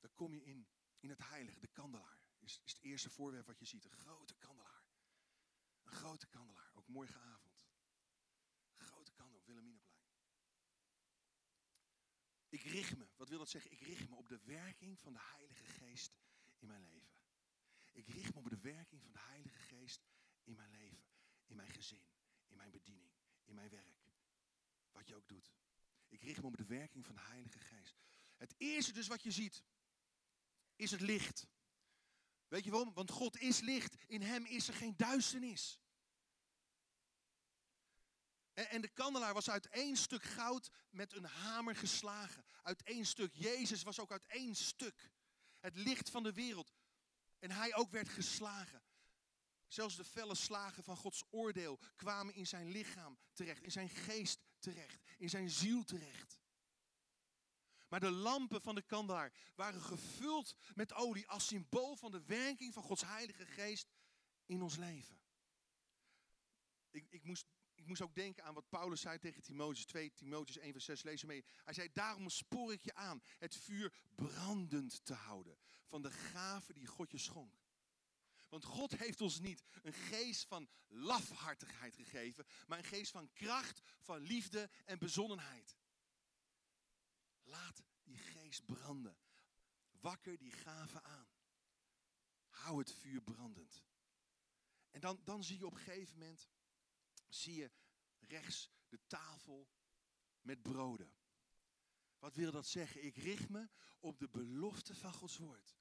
Daar 0.00 0.10
kom 0.10 0.34
je 0.34 0.44
in, 0.44 0.68
in 1.00 1.08
het 1.08 1.18
heilige, 1.18 1.60
de 1.60 1.68
kandelaar. 1.68 2.18
Is, 2.38 2.60
is 2.64 2.72
het 2.72 2.82
eerste 2.82 3.10
voorwerp 3.10 3.46
wat 3.46 3.58
je 3.58 3.64
ziet, 3.64 3.84
een 3.84 3.90
grote 3.90 4.34
kandelaar. 4.34 4.84
Een 5.82 5.92
grote 5.92 6.26
kandelaar, 6.26 6.70
ook 6.74 6.88
morgenavond. 6.88 7.62
Een 8.70 8.84
grote 8.86 9.12
kandel 9.12 9.38
op 9.38 9.46
Willemineplein. 9.46 10.02
Ik 12.48 12.62
richt 12.62 12.96
me, 12.96 13.08
wat 13.16 13.28
wil 13.28 13.38
dat 13.38 13.48
zeggen? 13.48 13.70
Ik 13.70 13.80
richt 13.80 14.08
me 14.08 14.16
op 14.16 14.28
de 14.28 14.40
werking 14.44 15.00
van 15.00 15.12
de 15.12 15.20
Heilige 15.22 15.64
Geest 15.64 16.16
in 16.58 16.66
mijn 16.66 16.82
leven. 16.82 17.14
Ik 17.92 18.06
richt 18.06 18.34
me 18.34 18.40
op 18.40 18.48
de 18.48 18.60
werking 18.60 19.02
van 19.02 19.12
de 19.12 19.18
Heilige 19.18 19.58
Geest 19.58 20.04
in 20.44 20.54
mijn 20.54 20.70
leven 20.70 21.13
in 21.46 21.56
mijn 21.56 21.70
gezin, 21.72 22.04
in 22.46 22.56
mijn 22.56 22.70
bediening, 22.70 23.10
in 23.44 23.54
mijn 23.54 23.70
werk. 23.70 24.02
Wat 24.92 25.08
je 25.08 25.14
ook 25.14 25.28
doet. 25.28 25.54
Ik 26.08 26.22
richt 26.22 26.40
me 26.40 26.46
op 26.46 26.56
de 26.56 26.64
werking 26.64 27.06
van 27.06 27.14
de 27.14 27.20
Heilige 27.20 27.58
Geest. 27.58 27.96
Het 28.36 28.54
eerste 28.56 28.92
dus 28.92 29.06
wat 29.06 29.22
je 29.22 29.30
ziet, 29.30 29.62
is 30.76 30.90
het 30.90 31.00
licht. 31.00 31.46
Weet 32.48 32.64
je 32.64 32.70
waarom? 32.70 32.94
Want 32.94 33.10
God 33.10 33.40
is 33.40 33.60
licht. 33.60 33.94
In 34.06 34.22
hem 34.22 34.44
is 34.44 34.68
er 34.68 34.74
geen 34.74 34.96
duisternis. 34.96 35.78
En, 38.52 38.80
de 38.80 38.88
kandelaar 38.88 39.34
was 39.34 39.50
uit 39.50 39.68
één 39.68 39.96
stuk 39.96 40.22
goud 40.22 40.70
met 40.90 41.12
een 41.12 41.24
hamer 41.24 41.76
geslagen. 41.76 42.44
Uit 42.62 42.82
één 42.82 43.06
stuk. 43.06 43.34
Jezus 43.34 43.82
was 43.82 44.00
ook 44.00 44.12
uit 44.12 44.26
één 44.26 44.54
stuk. 44.54 45.10
Het 45.60 45.76
licht 45.76 46.10
van 46.10 46.22
de 46.22 46.32
wereld. 46.32 46.72
En 47.38 47.50
hij 47.50 47.74
ook 47.74 47.90
werd 47.90 48.08
geslagen. 48.08 48.82
Zelfs 49.68 49.96
de 49.96 50.04
felle 50.04 50.34
slagen 50.34 50.84
van 50.84 50.96
Gods 50.96 51.24
oordeel 51.30 51.78
kwamen 51.96 52.34
in 52.34 52.46
zijn 52.46 52.68
lichaam 52.70 53.18
terecht, 53.32 53.62
in 53.62 53.72
zijn 53.72 53.88
geest 53.88 54.40
terecht, 54.58 55.02
in 55.18 55.30
zijn 55.30 55.50
ziel 55.50 55.84
terecht. 55.84 56.42
Maar 57.88 58.00
de 58.00 58.10
lampen 58.10 58.60
van 58.60 58.74
de 58.74 58.82
kandelaar 58.82 59.32
waren 59.54 59.80
gevuld 59.80 60.54
met 60.74 60.92
olie 60.92 61.28
als 61.28 61.46
symbool 61.46 61.96
van 61.96 62.10
de 62.10 62.24
werking 62.24 62.72
van 62.72 62.82
Gods 62.82 63.02
Heilige 63.02 63.46
Geest 63.46 63.88
in 64.46 64.62
ons 64.62 64.76
leven. 64.76 65.22
Ik, 66.90 67.06
ik, 67.10 67.24
moest, 67.24 67.46
ik 67.74 67.86
moest 67.86 68.00
ook 68.00 68.14
denken 68.14 68.44
aan 68.44 68.54
wat 68.54 68.68
Paulus 68.68 69.00
zei 69.00 69.18
tegen 69.18 69.42
Timotheus 69.42 69.86
2, 69.86 70.12
Timotheus 70.12 70.58
1 70.58 70.72
vers 70.72 70.84
6, 70.84 71.02
lees 71.02 71.24
mee. 71.24 71.44
Hij 71.64 71.74
zei, 71.74 71.88
daarom 71.92 72.28
spoor 72.28 72.72
ik 72.72 72.82
je 72.82 72.94
aan 72.94 73.22
het 73.38 73.56
vuur 73.56 73.92
brandend 74.14 75.04
te 75.04 75.14
houden 75.14 75.58
van 75.86 76.02
de 76.02 76.10
gave 76.10 76.72
die 76.72 76.86
God 76.86 77.10
je 77.10 77.18
schonk. 77.18 77.63
Want 78.54 78.66
God 78.66 78.96
heeft 78.96 79.20
ons 79.20 79.40
niet 79.40 79.62
een 79.82 79.92
geest 79.92 80.46
van 80.46 80.68
lafhartigheid 80.88 81.94
gegeven, 81.94 82.46
maar 82.66 82.78
een 82.78 82.84
geest 82.84 83.10
van 83.10 83.32
kracht, 83.32 83.80
van 84.00 84.20
liefde 84.20 84.70
en 84.84 84.98
bezonnenheid. 84.98 85.76
Laat 87.42 87.82
die 88.02 88.16
geest 88.16 88.64
branden. 88.64 89.16
Wakker 89.90 90.38
die 90.38 90.50
gave 90.50 91.02
aan. 91.02 91.28
Hou 92.48 92.78
het 92.78 92.92
vuur 92.92 93.22
brandend. 93.22 93.84
En 94.90 95.00
dan, 95.00 95.20
dan 95.24 95.44
zie 95.44 95.58
je 95.58 95.66
op 95.66 95.74
een 95.74 95.80
gegeven 95.80 96.18
moment, 96.18 96.48
zie 97.28 97.54
je 97.54 97.70
rechts 98.18 98.70
de 98.88 99.00
tafel 99.06 99.68
met 100.40 100.62
broden. 100.62 101.14
Wat 102.18 102.34
wil 102.34 102.50
dat 102.50 102.66
zeggen? 102.66 103.04
Ik 103.04 103.16
richt 103.16 103.48
me 103.48 103.68
op 103.98 104.18
de 104.18 104.28
belofte 104.28 104.94
van 104.94 105.12
Gods 105.12 105.36
woord. 105.36 105.76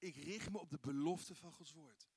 Ik 0.00 0.16
richt 0.16 0.50
me 0.50 0.58
op 0.58 0.70
de 0.70 0.78
belofte 0.80 1.34
van 1.34 1.52
Gods 1.52 1.72
woord. 1.72 2.08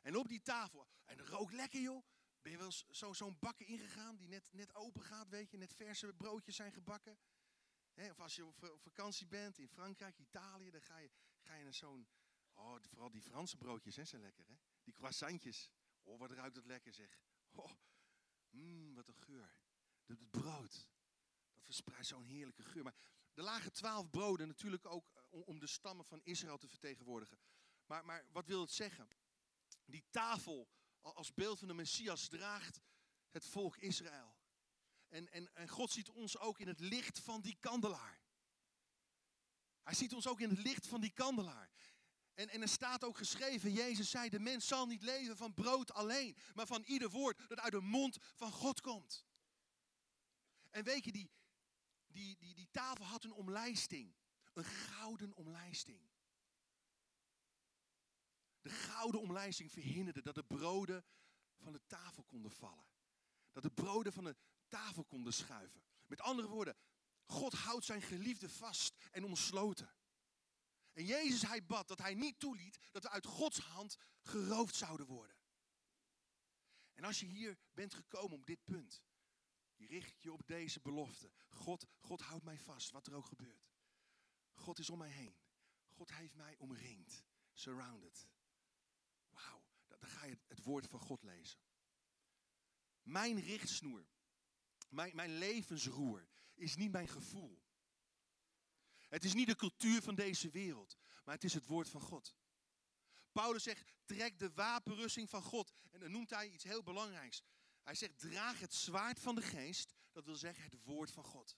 En 0.00 0.16
op 0.16 0.28
die 0.28 0.42
tafel, 0.42 0.88
en 1.04 1.18
het 1.18 1.28
rookt 1.28 1.52
lekker 1.52 1.80
joh. 1.80 2.04
Ben 2.42 2.52
je 2.52 2.58
wel 2.58 2.72
zo'n 2.88 3.14
zo 3.14 3.32
bakken 3.32 3.66
ingegaan 3.66 4.16
die 4.16 4.28
net, 4.28 4.52
net 4.52 4.74
open 4.74 5.02
gaat, 5.02 5.28
weet 5.28 5.50
je, 5.50 5.56
net 5.56 5.74
verse 5.74 6.12
broodjes 6.12 6.56
zijn 6.56 6.72
gebakken 6.72 7.18
of 8.06 8.20
als 8.20 8.36
je 8.36 8.46
op, 8.46 8.78
vakantie 8.78 9.26
bent 9.26 9.58
in 9.58 9.68
Frankrijk, 9.68 10.18
Italië, 10.18 10.70
dan 10.70 10.82
ga 10.82 10.98
je, 10.98 11.10
ga 11.40 11.54
je 11.54 11.64
naar 11.64 11.74
zo'n. 11.74 12.08
Oh, 12.54 12.76
vooral 12.82 13.10
die 13.10 13.22
Franse 13.22 13.56
broodjes 13.56 13.96
hè, 13.96 14.04
zijn 14.04 14.22
lekker, 14.22 14.46
hè? 14.46 14.54
Die 14.82 14.92
croissantjes. 14.94 15.70
Oh, 16.02 16.18
wat 16.18 16.30
ruikt 16.30 16.54
dat 16.54 16.64
lekker, 16.64 16.94
zeg. 16.94 17.18
Oh, 17.50 17.72
mm, 18.50 18.94
wat 18.94 19.08
een 19.08 19.14
geur. 19.14 19.60
Het 20.06 20.30
brood. 20.30 20.88
Dat 21.54 21.64
verspreidt 21.64 22.06
zo'n 22.06 22.24
heerlijke 22.24 22.62
geur. 22.62 22.82
Maar 22.82 22.94
er 23.38 23.44
lagen 23.44 23.72
twaalf 23.72 24.10
broden, 24.10 24.48
natuurlijk 24.48 24.86
ook 24.86 25.10
eh, 25.30 25.40
om 25.46 25.58
de 25.58 25.66
stammen 25.66 26.04
van 26.04 26.20
Israël 26.22 26.58
te 26.58 26.68
vertegenwoordigen. 26.68 27.38
Maar, 27.86 28.04
maar 28.04 28.26
wat 28.32 28.46
wil 28.46 28.60
het 28.60 28.70
zeggen? 28.70 29.08
Die 29.84 30.04
tafel 30.10 30.68
als 31.00 31.34
beeld 31.34 31.58
van 31.58 31.68
de 31.68 31.74
Messias 31.74 32.28
draagt 32.28 32.80
het 33.30 33.44
volk 33.46 33.76
Israël. 33.76 34.36
En, 35.08 35.32
en, 35.32 35.54
en 35.54 35.68
God 35.68 35.90
ziet 35.90 36.10
ons 36.10 36.38
ook 36.38 36.58
in 36.58 36.68
het 36.68 36.80
licht 36.80 37.18
van 37.18 37.40
die 37.40 37.56
kandelaar. 37.60 38.20
Hij 39.82 39.94
ziet 39.94 40.14
ons 40.14 40.26
ook 40.26 40.40
in 40.40 40.50
het 40.50 40.58
licht 40.58 40.86
van 40.86 41.00
die 41.00 41.12
kandelaar. 41.12 41.70
En, 42.34 42.48
en 42.48 42.62
er 42.62 42.68
staat 42.68 43.04
ook 43.04 43.16
geschreven, 43.16 43.72
Jezus 43.72 44.10
zei, 44.10 44.28
de 44.28 44.40
mens 44.40 44.66
zal 44.66 44.86
niet 44.86 45.02
leven 45.02 45.36
van 45.36 45.54
brood 45.54 45.92
alleen, 45.92 46.36
maar 46.54 46.66
van 46.66 46.82
ieder 46.82 47.10
woord 47.10 47.48
dat 47.48 47.58
uit 47.58 47.72
de 47.72 47.80
mond 47.80 48.16
van 48.34 48.52
God 48.52 48.80
komt. 48.80 49.26
En 50.70 50.84
weet 50.84 51.04
je, 51.04 51.12
die, 51.12 51.30
die, 52.12 52.36
die, 52.38 52.54
die 52.54 52.68
tafel 52.70 53.04
had 53.04 53.24
een 53.24 53.32
omlijsting, 53.32 54.14
een 54.52 54.64
gouden 54.64 55.34
omlijsting. 55.34 56.00
De 58.60 58.70
gouden 58.70 59.20
omlijsting 59.20 59.72
verhinderde 59.72 60.22
dat 60.22 60.34
de 60.34 60.44
broden 60.44 61.04
van 61.56 61.72
de 61.72 61.80
tafel 61.86 62.22
konden 62.24 62.50
vallen. 62.50 62.86
Dat 63.52 63.62
de 63.62 63.70
broden 63.70 64.12
van 64.12 64.24
de 64.24 64.36
tafel 64.68 65.04
konden 65.04 65.32
schuiven. 65.32 65.82
Met 66.06 66.20
andere 66.20 66.48
woorden, 66.48 66.76
God 67.24 67.52
houdt 67.52 67.84
zijn 67.84 68.02
geliefde 68.02 68.48
vast 68.48 68.94
en 69.10 69.24
omsloten. 69.24 69.94
En 70.92 71.04
Jezus, 71.04 71.42
hij 71.42 71.66
bad 71.66 71.88
dat 71.88 71.98
hij 71.98 72.14
niet 72.14 72.38
toeliet 72.38 72.78
dat 72.90 73.02
we 73.02 73.10
uit 73.10 73.26
Gods 73.26 73.58
hand 73.58 73.96
geroofd 74.20 74.74
zouden 74.74 75.06
worden. 75.06 75.36
En 76.94 77.04
als 77.04 77.20
je 77.20 77.26
hier 77.26 77.58
bent 77.72 77.94
gekomen 77.94 78.38
op 78.38 78.46
dit 78.46 78.64
punt, 78.64 79.02
richt 79.78 80.22
je 80.22 80.32
op 80.32 80.46
deze 80.46 80.80
belofte. 80.80 81.30
God, 81.48 81.86
God 81.98 82.20
houdt 82.20 82.44
mij 82.44 82.58
vast, 82.58 82.90
wat 82.90 83.06
er 83.06 83.14
ook 83.14 83.26
gebeurt. 83.26 83.70
God 84.52 84.78
is 84.78 84.90
om 84.90 84.98
mij 84.98 85.10
heen. 85.10 85.36
God 85.88 86.12
heeft 86.12 86.34
mij 86.34 86.56
omringd, 86.56 87.24
surrounded. 87.52 88.28
Wauw, 89.28 89.64
dan 89.86 90.08
ga 90.08 90.24
je 90.24 90.38
het 90.46 90.62
woord 90.62 90.86
van 90.86 90.98
God 90.98 91.22
lezen. 91.22 91.60
Mijn 93.02 93.40
richtsnoer 93.40 94.06
mijn, 94.88 95.16
mijn 95.16 95.38
levensroer 95.38 96.28
is 96.54 96.76
niet 96.76 96.92
mijn 96.92 97.08
gevoel. 97.08 97.62
Het 99.08 99.24
is 99.24 99.34
niet 99.34 99.46
de 99.46 99.56
cultuur 99.56 100.02
van 100.02 100.14
deze 100.14 100.50
wereld, 100.50 100.96
maar 101.24 101.34
het 101.34 101.44
is 101.44 101.54
het 101.54 101.66
woord 101.66 101.88
van 101.88 102.00
God. 102.00 102.36
Paulus 103.32 103.62
zegt, 103.62 103.92
trek 104.04 104.38
de 104.38 104.52
wapenrusting 104.52 105.30
van 105.30 105.42
God. 105.42 105.72
En 105.90 106.00
dan 106.00 106.10
noemt 106.10 106.30
hij 106.30 106.48
iets 106.48 106.64
heel 106.64 106.82
belangrijks. 106.82 107.42
Hij 107.88 107.96
zegt, 107.96 108.18
draag 108.18 108.60
het 108.60 108.74
zwaard 108.74 109.20
van 109.20 109.34
de 109.34 109.42
geest. 109.42 109.94
Dat 110.12 110.24
wil 110.24 110.36
zeggen 110.36 110.64
het 110.64 110.84
woord 110.84 111.10
van 111.10 111.24
God. 111.24 111.56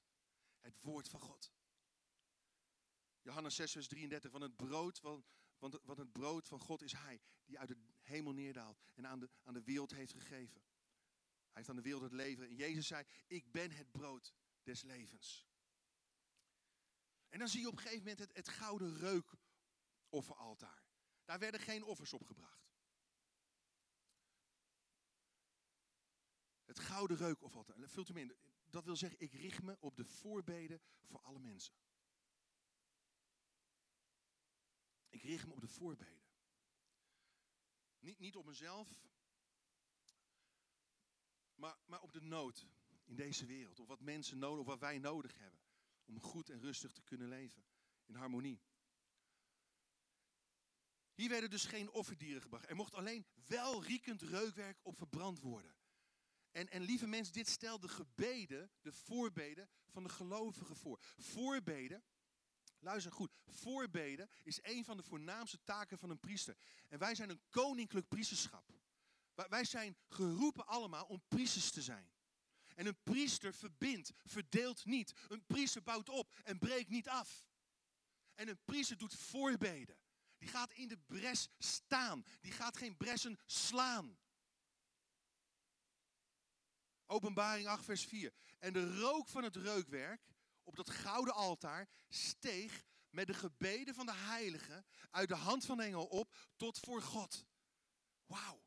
Het 0.58 0.78
woord 0.80 1.08
van 1.08 1.20
God. 1.20 1.52
Johannes 3.22 3.54
6, 3.54 3.72
vers 3.72 3.88
33. 3.88 4.30
Van 4.30 4.40
het 4.40 4.56
brood 4.56 4.98
van, 4.98 5.24
want, 5.58 5.78
want 5.82 5.98
het 5.98 6.12
brood 6.12 6.48
van 6.48 6.60
God 6.60 6.82
is 6.82 6.92
Hij, 6.92 7.20
die 7.44 7.58
uit 7.58 7.68
de 7.68 7.76
hemel 8.00 8.32
neerdaalt 8.32 8.80
en 8.94 9.06
aan 9.06 9.18
de, 9.20 9.30
aan 9.42 9.54
de 9.54 9.62
wereld 9.62 9.90
heeft 9.90 10.12
gegeven. 10.12 10.60
Hij 10.60 11.52
heeft 11.52 11.68
aan 11.68 11.76
de 11.76 11.82
wereld 11.82 12.02
het 12.02 12.12
leven. 12.12 12.48
En 12.48 12.54
Jezus 12.54 12.86
zei, 12.86 13.04
ik 13.26 13.52
ben 13.52 13.70
het 13.70 13.90
brood 13.90 14.34
des 14.62 14.82
levens. 14.82 15.48
En 17.28 17.38
dan 17.38 17.48
zie 17.48 17.60
je 17.60 17.66
op 17.68 17.72
een 17.72 17.78
gegeven 17.78 18.02
moment 18.02 18.18
het, 18.18 18.36
het 18.36 18.48
gouden 18.48 18.96
reukofferaltaar. 18.96 20.84
Daar 21.24 21.38
werden 21.38 21.60
geen 21.60 21.84
offers 21.84 22.12
op 22.12 22.24
gebracht. 22.24 22.59
Het 26.70 26.78
gouden 26.78 27.16
reukofferaltaar. 27.16 27.88
Vult 27.88 28.08
hem 28.08 28.16
in. 28.16 28.36
Dat 28.68 28.84
wil 28.84 28.96
zeggen, 28.96 29.20
ik 29.20 29.32
richt 29.32 29.62
me 29.62 29.76
op 29.80 29.96
de 29.96 30.04
voorbeden 30.04 30.80
voor 31.02 31.20
alle 31.20 31.38
mensen. 31.38 31.74
Ik 35.08 35.22
richt 35.22 35.46
me 35.46 35.52
op 35.52 35.60
de 35.60 35.68
voorbeden. 35.68 36.22
Niet, 37.98 38.18
niet 38.18 38.36
op 38.36 38.44
mezelf, 38.44 39.08
maar, 41.54 41.76
maar 41.86 42.00
op 42.00 42.12
de 42.12 42.20
nood 42.20 42.66
in 43.04 43.16
deze 43.16 43.46
wereld. 43.46 43.80
Of 43.80 43.86
wat 43.86 44.00
mensen 44.00 44.38
nodig, 44.38 44.60
of 44.60 44.66
wat 44.66 44.80
wij 44.80 44.98
nodig 44.98 45.38
hebben. 45.38 45.60
Om 46.04 46.20
goed 46.20 46.50
en 46.50 46.60
rustig 46.60 46.92
te 46.92 47.02
kunnen 47.02 47.28
leven. 47.28 47.64
In 48.04 48.14
harmonie. 48.14 48.60
Hier 51.14 51.28
werden 51.28 51.50
dus 51.50 51.64
geen 51.64 51.90
offerdieren 51.90 52.42
gebracht. 52.42 52.68
Er 52.68 52.76
mocht 52.76 52.94
alleen 52.94 53.26
welriekend 53.46 54.22
reukwerk 54.22 54.78
op 54.82 54.96
verbrand 54.96 55.40
worden. 55.40 55.78
En, 56.50 56.70
en 56.70 56.82
lieve 56.82 57.06
mensen, 57.06 57.34
dit 57.34 57.48
stelt 57.48 57.82
de 57.82 57.88
gebeden, 57.88 58.70
de 58.80 58.92
voorbeden 58.92 59.70
van 59.88 60.02
de 60.02 60.08
gelovigen 60.08 60.76
voor. 60.76 60.98
Voorbeden, 61.18 62.04
luister 62.78 63.12
goed, 63.12 63.32
voorbeden 63.46 64.30
is 64.42 64.58
een 64.62 64.84
van 64.84 64.96
de 64.96 65.02
voornaamste 65.02 65.62
taken 65.64 65.98
van 65.98 66.10
een 66.10 66.20
priester. 66.20 66.56
En 66.88 66.98
wij 66.98 67.14
zijn 67.14 67.30
een 67.30 67.42
koninklijk 67.50 68.08
priesterschap. 68.08 68.72
Wij 69.34 69.64
zijn 69.64 69.96
geroepen 70.08 70.66
allemaal 70.66 71.04
om 71.04 71.22
priesters 71.28 71.70
te 71.70 71.82
zijn. 71.82 72.12
En 72.74 72.86
een 72.86 73.02
priester 73.02 73.54
verbindt, 73.54 74.12
verdeelt 74.24 74.84
niet. 74.84 75.12
Een 75.28 75.44
priester 75.46 75.82
bouwt 75.82 76.08
op 76.08 76.34
en 76.44 76.58
breekt 76.58 76.88
niet 76.88 77.08
af. 77.08 77.44
En 78.34 78.48
een 78.48 78.60
priester 78.64 78.96
doet 78.96 79.14
voorbeden. 79.14 79.96
Die 80.38 80.48
gaat 80.48 80.72
in 80.72 80.88
de 80.88 80.98
bres 80.98 81.48
staan. 81.58 82.24
Die 82.40 82.52
gaat 82.52 82.76
geen 82.76 82.96
bressen 82.96 83.38
slaan. 83.46 84.18
Openbaring 87.10 87.66
8, 87.66 87.84
vers 87.84 88.04
4. 88.04 88.32
En 88.58 88.72
de 88.72 88.98
rook 88.98 89.28
van 89.28 89.42
het 89.44 89.56
reukwerk 89.56 90.22
op 90.62 90.76
dat 90.76 90.90
gouden 90.90 91.34
altaar, 91.34 91.88
steeg 92.08 92.84
met 93.10 93.26
de 93.26 93.34
gebeden 93.34 93.94
van 93.94 94.06
de 94.06 94.14
heiligen 94.14 94.84
uit 95.10 95.28
de 95.28 95.34
hand 95.34 95.64
van 95.64 95.76
de 95.76 95.82
engel 95.82 96.06
op 96.06 96.34
tot 96.56 96.78
voor 96.78 97.02
God. 97.02 97.46
Wauw. 98.26 98.62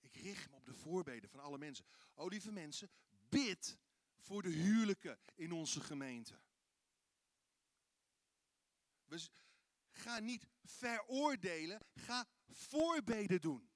Ik 0.00 0.16
richt 0.16 0.50
me 0.50 0.56
op 0.56 0.66
de 0.66 0.74
voorbeden 0.74 1.30
van 1.30 1.40
alle 1.40 1.58
mensen. 1.58 1.84
O 2.14 2.26
lieve 2.26 2.52
mensen, 2.52 2.90
bid 3.28 3.78
voor 4.18 4.42
de 4.42 4.50
huwelijken 4.50 5.18
in 5.34 5.52
onze 5.52 5.80
gemeente. 5.80 6.40
We 9.04 9.28
ga 9.90 10.18
niet 10.18 10.46
veroordelen, 10.64 11.80
ga 11.94 12.26
voorbeden 12.48 13.40
doen. 13.40 13.70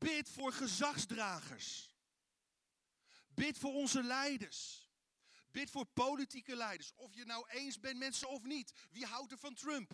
Bid 0.00 0.28
voor 0.28 0.52
gezagsdragers. 0.52 1.94
Bid 3.28 3.58
voor 3.58 3.72
onze 3.72 4.02
leiders. 4.02 4.90
Bid 5.50 5.70
voor 5.70 5.86
politieke 5.86 6.56
leiders. 6.56 6.92
Of 6.94 7.14
je 7.14 7.24
nou 7.24 7.48
eens 7.48 7.80
bent 7.80 7.98
met 7.98 8.14
ze 8.14 8.28
of 8.28 8.42
niet. 8.42 8.72
Wie 8.90 9.04
houdt 9.04 9.32
er 9.32 9.38
van 9.38 9.54
Trump? 9.54 9.92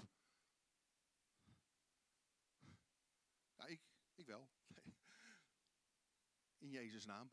Ja, 3.56 3.66
ik, 3.66 4.26
wel. 4.26 4.50
In 6.58 6.70
Jezus' 6.70 7.04
naam. 7.04 7.32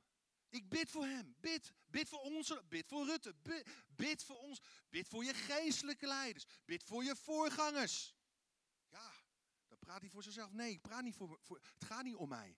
Ik 0.49 0.69
bid 0.69 0.89
voor 0.89 1.05
hem. 1.05 1.35
Bid. 1.39 1.73
Bid 1.85 2.09
voor 2.09 2.21
onze. 2.21 2.63
Bid 2.67 2.87
voor 2.87 3.05
Rutte. 3.05 3.33
Bid, 3.33 3.67
bid 3.87 4.23
voor 4.23 4.37
ons. 4.37 4.61
Bid 4.89 5.07
voor 5.07 5.23
je 5.23 5.33
geestelijke 5.33 6.07
leiders. 6.07 6.45
Bid 6.65 6.83
voor 6.83 7.03
je 7.03 7.15
voorgangers. 7.15 8.15
Ja, 8.89 9.13
dan 9.67 9.79
praat 9.79 10.01
hij 10.01 10.09
voor 10.09 10.23
zichzelf. 10.23 10.51
Nee, 10.51 10.71
ik 10.71 10.81
praat 10.81 11.03
niet 11.03 11.15
voor. 11.15 11.39
Het 11.73 11.85
gaat 11.85 12.03
niet 12.03 12.15
om 12.15 12.29
mij. 12.29 12.57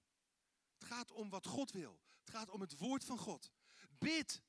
Het 0.78 0.88
gaat 0.88 1.12
om 1.12 1.30
wat 1.30 1.46
God 1.46 1.72
wil. 1.72 2.02
Het 2.20 2.30
gaat 2.30 2.50
om 2.50 2.62
het 2.62 2.78
woord 2.78 3.04
van 3.04 3.18
God. 3.18 3.52
Bid 3.98 4.42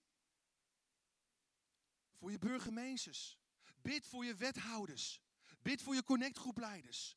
voor 2.15 2.31
je 2.31 2.39
burgemeesters. 2.39 3.39
Bid 3.83 4.07
voor 4.07 4.25
je 4.25 4.35
wethouders. 4.35 5.21
Bid 5.63 5.83
voor 5.83 5.95
je 5.95 6.05
connectgroepleiders. 6.05 7.17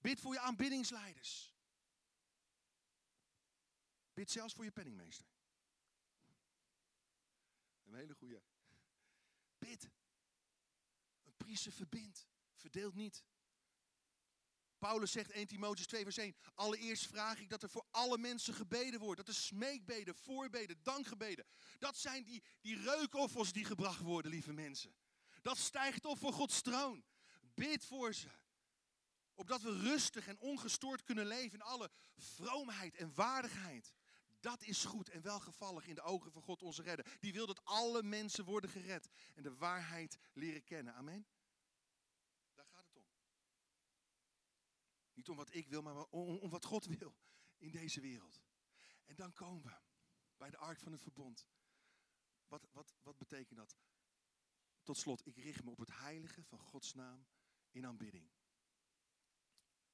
Bid 0.00 0.20
voor 0.20 0.32
je 0.32 0.40
aanbiddingsleiders. 0.40 1.54
Bid 4.14 4.30
zelfs 4.30 4.54
voor 4.54 4.64
je 4.64 4.70
penningmeester. 4.70 5.26
Een 7.84 7.94
hele 7.94 8.14
goede. 8.14 8.42
Bid. 9.58 9.90
Een 11.22 11.36
priester 11.36 11.72
verbindt, 11.72 12.26
verdeelt 12.54 12.94
niet. 12.94 13.24
Paulus 14.88 15.12
zegt 15.12 15.30
1 15.30 15.46
Timotheus 15.46 15.86
2 15.86 16.02
vers 16.02 16.16
1. 16.16 16.36
Allereerst 16.54 17.06
vraag 17.06 17.40
ik 17.40 17.50
dat 17.50 17.62
er 17.62 17.70
voor 17.70 17.86
alle 17.90 18.18
mensen 18.18 18.54
gebeden 18.54 19.00
wordt. 19.00 19.16
Dat 19.16 19.28
er 19.28 19.42
smeekbeden, 19.42 20.14
voorbeden, 20.14 20.82
dankgebeden. 20.82 21.46
Dat 21.78 21.96
zijn 21.96 22.24
die, 22.24 22.42
die 22.60 22.82
reukoffers 22.82 23.52
die 23.52 23.64
gebracht 23.64 24.00
worden, 24.00 24.30
lieve 24.30 24.52
mensen. 24.52 24.94
Dat 25.42 25.58
stijgt 25.58 26.04
op 26.04 26.18
voor 26.18 26.32
Gods 26.32 26.62
troon. 26.62 27.04
Bid 27.54 27.84
voor 27.84 28.14
ze. 28.14 28.28
Opdat 29.34 29.62
we 29.62 29.78
rustig 29.78 30.26
en 30.26 30.38
ongestoord 30.38 31.02
kunnen 31.02 31.26
leven 31.26 31.58
in 31.58 31.64
alle 31.64 31.90
vroomheid 32.16 32.96
en 32.96 33.14
waardigheid. 33.14 33.92
Dat 34.40 34.62
is 34.62 34.84
goed 34.84 35.08
en 35.08 35.22
welgevallig 35.22 35.86
in 35.86 35.94
de 35.94 36.02
ogen 36.02 36.32
van 36.32 36.42
God 36.42 36.62
onze 36.62 36.82
redder. 36.82 37.16
Die 37.20 37.32
wil 37.32 37.46
dat 37.46 37.64
alle 37.64 38.02
mensen 38.02 38.44
worden 38.44 38.70
gered 38.70 39.08
en 39.34 39.42
de 39.42 39.54
waarheid 39.54 40.18
leren 40.32 40.64
kennen. 40.64 40.94
Amen. 40.94 41.26
Daar 42.54 42.66
gaat 42.66 42.86
het 42.86 42.96
om. 42.96 43.04
Niet 45.14 45.28
om 45.28 45.36
wat 45.36 45.54
ik 45.54 45.68
wil, 45.68 45.82
maar 45.82 46.04
om, 46.04 46.50
wat 46.50 46.64
God 46.64 46.84
wil 46.84 47.16
in 47.56 47.70
deze 47.70 48.00
wereld. 48.00 48.42
En 49.04 49.16
dan 49.16 49.32
komen 49.32 49.62
we 49.62 49.80
bij 50.36 50.50
de 50.50 50.56
ark 50.56 50.80
van 50.80 50.92
het 50.92 51.02
verbond. 51.02 51.46
Wat, 52.46 52.68
wat, 52.72 52.94
wat 53.02 53.18
betekent 53.18 53.58
dat? 53.58 53.76
Tot 54.82 54.96
slot, 54.96 55.26
ik 55.26 55.36
richt 55.36 55.64
me 55.64 55.70
op 55.70 55.78
het 55.78 55.96
heilige 55.98 56.44
van 56.44 56.58
Gods 56.58 56.94
naam 56.94 57.26
in 57.70 57.86
aanbidding. 57.86 58.30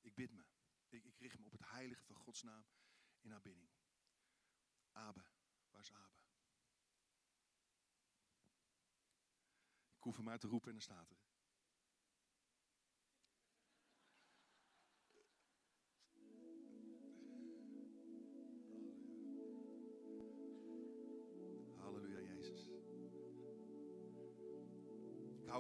Ik 0.00 0.14
bid 0.14 0.33
me. 0.33 0.44
Ik, 0.88 1.04
ik 1.04 1.18
richt 1.18 1.38
me 1.38 1.44
op 1.44 1.52
het 1.52 1.70
heilige 1.70 2.04
van 2.04 2.16
Gods 2.16 2.42
naam 2.42 2.66
in 3.20 3.33
aanbidding. 3.33 3.70
Abe, 4.92 5.24
waar 5.70 5.81
is 5.81 5.92
Abe? 5.92 6.16
Ik 9.96 10.04
hoef 10.04 10.16
hem 10.16 10.24
maar 10.24 10.38
te 10.38 10.46
roepen 10.46 10.68
en 10.68 10.74
dan 10.74 10.83
staat 10.83 11.11
er. 11.11 11.27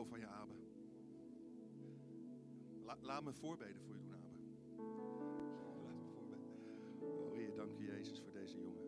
Van 0.04 0.18
je, 0.18 0.26
Abe. 0.26 0.52
laat 3.00 3.24
me 3.24 3.32
voorbeden 3.32 3.82
voor 3.82 3.94
je 3.94 4.00
doen, 4.00 4.14
Abe. 4.14 4.38
Laat 5.84 6.28
me. 6.28 6.36
Oh 7.00 7.34
Heer, 7.34 7.54
dank 7.54 7.76
je, 7.76 7.84
Jezus, 7.84 8.20
voor 8.20 8.32
deze 8.32 8.58
jongen. 8.58 8.86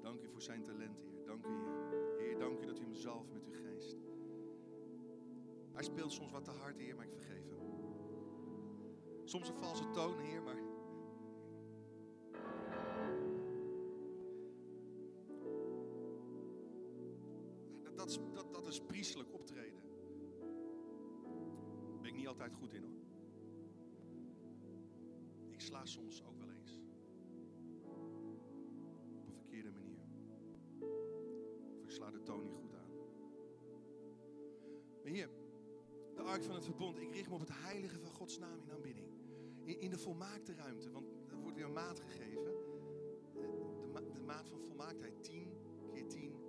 Dank 0.00 0.22
u 0.22 0.28
voor 0.28 0.42
zijn 0.42 0.62
talent, 0.62 1.00
Heer. 1.00 1.24
Dank 1.24 1.46
u, 1.46 1.48
Heer. 1.48 2.18
Heer, 2.18 2.38
dank 2.38 2.60
u 2.60 2.66
dat 2.66 2.78
u 2.78 2.82
hem 2.82 2.94
zalft 2.94 3.32
met 3.32 3.44
uw 3.44 3.52
geest. 3.52 3.96
Hij 5.72 5.82
speelt 5.82 6.12
soms 6.12 6.32
wat 6.32 6.44
te 6.44 6.50
hard, 6.50 6.76
Heer, 6.76 6.96
maar 6.96 7.06
ik 7.06 7.12
vergeef 7.12 7.48
hem. 7.48 7.58
Soms 9.24 9.48
een 9.48 9.56
valse 9.56 9.90
toon, 9.90 10.18
Heer, 10.18 10.42
maar... 10.42 10.63
priestelijk 19.04 19.32
optreden. 19.32 19.80
Daar 21.92 22.00
ben 22.00 22.10
ik 22.10 22.16
niet 22.16 22.26
altijd 22.26 22.54
goed 22.54 22.72
in, 22.72 22.82
hoor. 22.82 23.02
Ik 25.50 25.60
sla 25.60 25.84
soms 25.84 26.22
ook 26.22 26.38
wel 26.38 26.50
eens. 26.50 26.82
sla 31.86 32.10
de 32.10 32.22
toon 32.22 32.44
niet 32.44 32.56
goed 32.56 32.74
aan. 32.74 32.90
Maar 35.02 35.12
hier, 35.12 35.30
de 36.14 36.22
ark 36.22 36.42
van 36.42 36.54
het 36.54 36.64
verbond. 36.64 36.98
Ik 36.98 37.12
richt 37.12 37.28
me 37.28 37.34
op 37.34 37.40
het 37.40 37.52
heilige 37.52 37.98
van 37.98 38.10
Gods 38.10 38.38
naam 38.38 38.60
in 38.60 38.70
aanbidding. 38.70 39.08
In, 39.64 39.80
in 39.80 39.90
de 39.90 39.98
volmaakte 39.98 40.54
ruimte, 40.54 40.90
want 40.90 41.06
er 41.28 41.36
wordt 41.36 41.56
weer 41.56 41.66
een 41.66 41.72
maat 41.72 42.00
gegeven. 42.00 42.54
De, 43.80 43.88
ma 43.92 44.00
de 44.00 44.20
maat 44.26 44.48
van 44.48 44.60
volmaaktheid, 44.60 45.24
10 45.24 45.56
keer 45.92 45.92
10 45.92 45.92
keer 45.92 46.08
10 46.08 46.43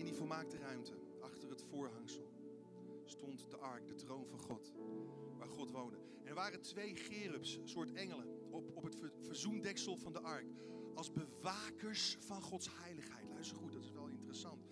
in, 0.00 0.06
die 0.06 0.14
volmaakte 0.14 0.58
ruimte, 0.58 0.92
achter 1.20 1.50
het 1.50 1.62
voorhangsel, 1.62 2.32
stond 3.04 3.50
de 3.50 3.56
ark, 3.56 3.86
de 3.86 3.94
troon 3.94 4.26
van 4.26 4.38
God, 4.38 4.72
waar 5.38 5.48
God 5.48 5.70
woonde. 5.70 5.96
En 6.20 6.26
er 6.26 6.34
waren 6.34 6.60
twee 6.60 6.96
gerubs, 6.96 7.60
soort 7.64 7.92
engelen, 7.92 8.26
op, 8.50 8.76
op 8.76 8.82
het 8.82 8.96
verzoendeksel 9.20 9.96
van 9.96 10.12
de 10.12 10.20
ark 10.20 10.46
als 10.94 11.12
bewakers 11.12 12.16
van 12.20 12.42
Gods 12.42 12.68
heiligheid. 12.72 13.32
Luister 13.32 13.56
goed, 13.56 13.72
dat 13.72 13.82
is 13.82 13.92
wel 13.92 14.06
interessant. 14.06 14.68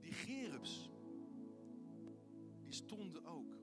Die 0.00 0.12
gerubs, 0.12 0.90
die 2.64 2.72
stonden 2.72 3.24
ook 3.24 3.56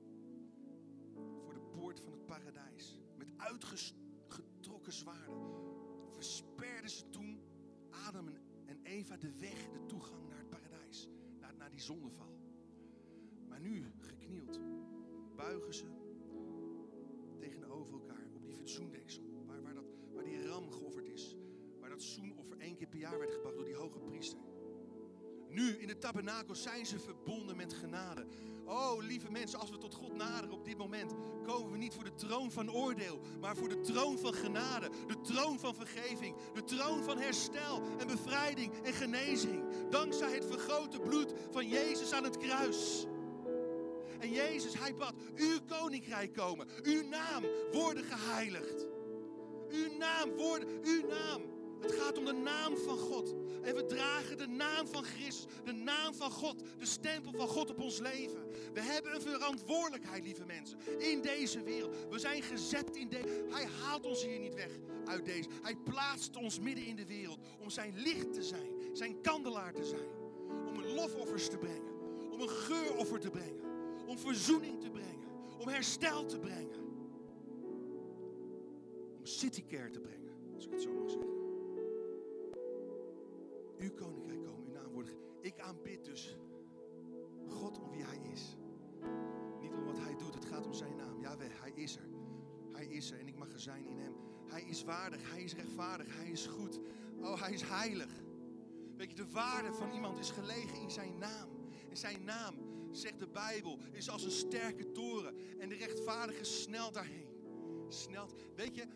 voor 1.42 1.54
de 1.54 1.60
poort 1.60 2.00
van 2.00 2.12
het 2.12 2.26
paradijs. 2.26 3.00
Met 3.16 3.28
uitgetrokken 3.36 4.92
zwaarden 4.92 5.40
versperden 6.10 6.90
ze 6.90 7.10
toen 7.10 7.40
Adam 8.06 8.28
en 8.28 8.45
Eva 8.86 9.16
de 9.16 9.32
weg, 9.38 9.70
de 9.70 9.86
toegang 9.86 10.28
naar 10.28 10.38
het 10.38 10.48
paradijs. 10.48 11.08
Naar, 11.40 11.54
naar 11.54 11.70
die 11.70 11.80
zondeval. 11.80 12.38
Maar 13.48 13.60
nu, 13.60 13.84
geknield, 13.98 14.60
buigen 15.36 15.74
ze 15.74 15.86
tegenover 17.38 17.94
elkaar 17.94 18.26
op 18.34 18.44
die 18.44 18.56
verzoendeksel. 18.56 19.44
Waar, 19.46 19.62
waar, 19.62 19.74
dat, 19.74 19.84
waar 20.12 20.24
die 20.24 20.46
ram 20.46 20.70
geofferd 20.70 21.06
is 21.06 21.36
dat 21.96 22.04
zoenoffer 22.04 22.58
één 22.58 22.76
keer 22.76 22.86
per 22.86 22.98
jaar 22.98 23.18
werd 23.18 23.32
gebracht 23.32 23.56
door 23.56 23.64
die 23.64 23.74
hoge 23.74 23.98
priester. 23.98 24.38
Nu 25.48 25.76
in 25.78 25.86
de 25.86 25.98
tabernakel 25.98 26.54
zijn 26.54 26.86
ze 26.86 26.98
verbonden 26.98 27.56
met 27.56 27.74
genade. 27.74 28.26
Oh, 28.64 29.02
lieve 29.02 29.30
mensen, 29.30 29.58
als 29.58 29.70
we 29.70 29.78
tot 29.78 29.94
God 29.94 30.14
naderen 30.14 30.54
op 30.54 30.64
dit 30.64 30.76
moment, 30.76 31.12
komen 31.44 31.72
we 31.72 31.78
niet 31.78 31.94
voor 31.94 32.04
de 32.04 32.14
troon 32.14 32.50
van 32.50 32.72
oordeel, 32.72 33.20
maar 33.40 33.56
voor 33.56 33.68
de 33.68 33.80
troon 33.80 34.18
van 34.18 34.34
genade, 34.34 34.90
de 35.06 35.20
troon 35.20 35.58
van 35.58 35.74
vergeving, 35.74 36.36
de 36.54 36.64
troon 36.64 37.02
van 37.02 37.18
herstel 37.18 37.82
en 37.98 38.06
bevrijding 38.06 38.72
en 38.84 38.92
genezing. 38.92 39.62
Dankzij 39.90 40.32
het 40.32 40.44
vergrote 40.44 41.00
bloed 41.00 41.32
van 41.50 41.68
Jezus 41.68 42.12
aan 42.12 42.24
het 42.24 42.36
kruis. 42.36 43.06
En 44.18 44.30
Jezus, 44.30 44.78
hij 44.78 44.94
bad, 44.94 45.14
uw 45.34 45.58
koninkrijk 45.66 46.32
komen, 46.32 46.68
uw 46.82 47.08
naam 47.08 47.44
worden 47.72 48.04
geheiligd. 48.04 48.86
Uw 49.68 49.96
naam 49.96 50.30
worden, 50.30 50.68
uw 50.82 51.06
naam 51.06 51.42
Het 51.86 51.94
gaat 51.94 52.18
om 52.18 52.24
de 52.24 52.32
naam 52.32 52.76
van 52.76 52.98
God. 52.98 53.34
En 53.62 53.74
we 53.74 53.86
dragen 53.86 54.38
de 54.38 54.46
naam 54.46 54.86
van 54.86 55.04
Christus, 55.04 55.46
de 55.64 55.72
naam 55.72 56.14
van 56.14 56.30
God, 56.30 56.62
de 56.78 56.86
stempel 56.86 57.32
van 57.32 57.48
God 57.48 57.70
op 57.70 57.80
ons 57.80 57.98
leven. 57.98 58.44
We 58.72 58.80
hebben 58.80 59.14
een 59.14 59.20
verantwoordelijkheid, 59.20 60.24
lieve 60.24 60.44
mensen, 60.44 60.78
in 60.98 61.20
deze 61.22 61.62
wereld. 61.62 61.96
We 62.10 62.18
zijn 62.18 62.42
gezet 62.42 62.96
in 62.96 63.08
deze. 63.08 63.44
Hij 63.50 63.66
haalt 63.80 64.04
ons 64.04 64.24
hier 64.24 64.38
niet 64.38 64.54
weg 64.54 64.70
uit 65.04 65.24
deze. 65.24 65.48
Hij 65.62 65.76
plaatst 65.76 66.36
ons 66.36 66.60
midden 66.60 66.86
in 66.86 66.96
de 66.96 67.06
wereld 67.06 67.38
om 67.60 67.70
zijn 67.70 67.92
licht 67.96 68.32
te 68.32 68.42
zijn, 68.42 68.70
zijn 68.92 69.20
kandelaar 69.20 69.72
te 69.72 69.84
zijn. 69.84 70.08
Om 70.68 70.78
een 70.78 70.94
lofoffers 70.94 71.48
te 71.48 71.58
brengen, 71.58 71.94
om 72.30 72.40
een 72.40 72.48
geuroffer 72.48 73.20
te 73.20 73.30
brengen, 73.30 73.64
om 74.06 74.18
verzoening 74.18 74.80
te 74.80 74.90
brengen, 74.90 75.26
om 75.58 75.68
herstel 75.68 76.26
te 76.26 76.38
brengen. 76.38 76.84
Om 79.18 79.26
citycare 79.26 79.90
te 79.90 80.00
brengen, 80.00 80.32
als 80.54 80.64
ik 80.64 80.70
het 80.70 80.82
zo 80.82 80.92
mag 80.92 81.10
zeggen. 81.10 81.45
Uw 83.78 83.94
koninkrijk 83.94 84.44
komen, 84.44 84.66
uw 84.66 84.72
naam 84.72 84.92
worden. 84.92 85.14
Ik 85.40 85.60
aanbid 85.60 86.04
dus 86.04 86.36
God 87.48 87.78
om 87.78 87.90
wie 87.90 88.04
hij 88.04 88.20
is. 88.32 88.56
Niet 89.60 89.72
om 89.72 89.84
wat 89.84 89.98
hij 89.98 90.16
doet, 90.16 90.34
het 90.34 90.44
gaat 90.44 90.66
om 90.66 90.72
zijn 90.72 90.96
naam. 90.96 91.20
Ja, 91.20 91.36
hij 91.38 91.72
is 91.74 91.96
er. 91.96 92.08
Hij 92.72 92.86
is 92.86 93.10
er 93.10 93.18
en 93.18 93.28
ik 93.28 93.36
mag 93.36 93.52
er 93.52 93.60
zijn 93.60 93.86
in 93.86 93.98
hem. 93.98 94.14
Hij 94.46 94.62
is 94.62 94.84
waardig, 94.84 95.30
hij 95.30 95.42
is 95.42 95.54
rechtvaardig, 95.54 96.16
hij 96.16 96.30
is 96.30 96.46
goed. 96.46 96.78
Oh, 97.20 97.42
hij 97.42 97.52
is 97.52 97.62
heilig. 97.62 98.10
Weet 98.96 99.10
je, 99.10 99.16
de 99.16 99.30
waarde 99.30 99.72
van 99.72 99.92
iemand 99.92 100.18
is 100.18 100.30
gelegen 100.30 100.80
in 100.80 100.90
zijn 100.90 101.18
naam. 101.18 101.48
En 101.90 101.96
zijn 101.96 102.24
naam, 102.24 102.54
zegt 102.90 103.18
de 103.18 103.28
Bijbel, 103.28 103.78
is 103.92 104.10
als 104.10 104.24
een 104.24 104.30
sterke 104.30 104.92
toren. 104.92 105.58
En 105.58 105.68
de 105.68 105.74
rechtvaardige 105.74 106.44
snelt 106.44 106.94
daarheen. 106.94 107.28
Snelt. 107.88 108.34
Weet 108.54 108.74
je, 108.74 108.86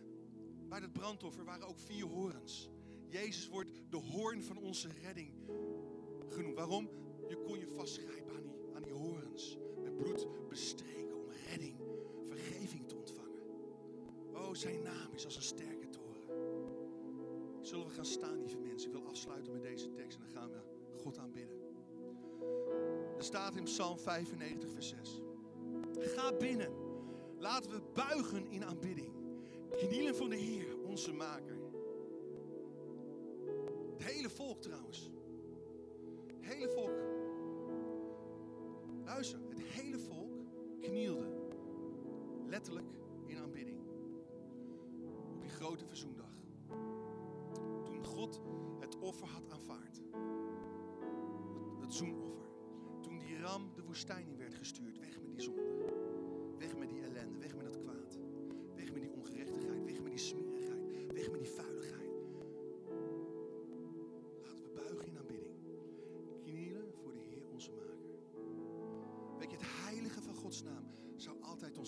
bij 0.69 0.81
het 0.81 0.93
brandoffer 0.93 1.45
waren 1.45 1.67
ook 1.67 1.79
vier 1.79 2.07
horens. 2.07 2.71
Jezus 3.11 3.49
wordt 3.49 3.71
de 3.89 3.97
hoorn 3.97 4.43
van 4.43 4.57
onze 4.57 4.89
redding 5.03 5.31
genoemd. 6.29 6.55
Waarom? 6.55 6.89
Je 7.29 7.37
kon 7.37 7.59
je 7.59 7.67
vastgrijpen 7.67 8.35
aan 8.35 8.43
die, 8.43 8.75
aan 8.75 8.83
die 8.83 8.93
horens. 8.93 9.59
Met 9.83 9.97
bloed 9.97 10.49
bestreken 10.49 11.17
om 11.17 11.31
redding, 11.49 11.77
vergeving 12.27 12.89
te 12.89 12.97
ontvangen. 12.97 13.43
Oh, 14.33 14.55
zijn 14.55 14.83
naam 14.83 15.13
is 15.15 15.25
als 15.25 15.37
een 15.37 15.43
sterke 15.43 15.89
toren. 15.89 16.21
Zullen 17.61 17.87
we 17.87 17.93
gaan 17.93 18.07
staan, 18.07 18.39
lieve 18.39 18.59
mensen? 18.59 18.91
Ik 18.91 18.97
wil 18.97 19.07
afsluiten 19.07 19.53
met 19.53 19.63
deze 19.63 19.93
tekst 19.93 20.19
en 20.19 20.23
dan 20.23 20.33
gaan 20.43 20.51
we 20.51 20.61
God 20.97 21.19
aanbidden. 21.19 21.57
Er 23.17 23.25
staat 23.25 23.57
in 23.57 23.65
Psalm 23.65 23.99
95, 23.99 24.71
vers 24.71 24.89
6. 24.89 25.21
Ga 25.99 26.33
binnen. 26.33 26.73
Laten 27.39 27.71
we 27.71 27.83
buigen 27.95 28.51
in 28.51 28.65
aanbidding. 28.65 29.13
Knielen 29.71 30.15
voor 30.15 30.29
de 30.29 30.37
Heer, 30.37 30.79
onze 30.83 31.13
maker. 31.13 31.50
Volk 34.51 34.63
trouwens. 34.63 35.11
Het 36.27 36.37
hele 36.41 36.69
volk. 36.69 36.91
Luister, 39.05 39.41
het 39.49 39.61
hele 39.61 39.99
volk 39.99 40.33
knielde. 40.81 41.27
Letterlijk 42.47 42.87
in 43.27 43.39
aanbidding. 43.39 43.79
Op 45.35 45.41
die 45.41 45.51
grote 45.51 45.87
verzoendag. 45.87 46.33
Toen 47.85 48.05
God 48.05 48.41
het 48.81 48.99
offer 48.99 49.29
had 49.29 49.51
aanvaard. 49.51 50.01
Het, 51.81 51.95
zoenoffer. 51.95 52.49
Toen 53.01 53.19
die 53.19 53.39
ram 53.39 53.71
de 53.75 53.83
woestijn 53.83 54.29
in 54.29 54.37
werd 54.37 54.55
gestuurd. 54.55 54.99
Weg 54.99 55.21
met 55.21 55.31
die 55.31 55.41
zonde. 55.41 56.00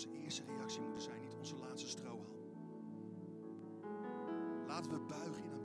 Onze 0.07 0.23
eerste 0.25 0.43
reactie 0.45 0.81
moeten 0.81 1.03
zijn. 1.03 1.21
Niet 1.21 1.35
onze 1.39 1.57
laatste 1.57 1.89
strohalm. 1.89 2.27
Laten 4.67 4.93
we 4.93 4.99
buigen 4.99 5.45
in. 5.45 5.62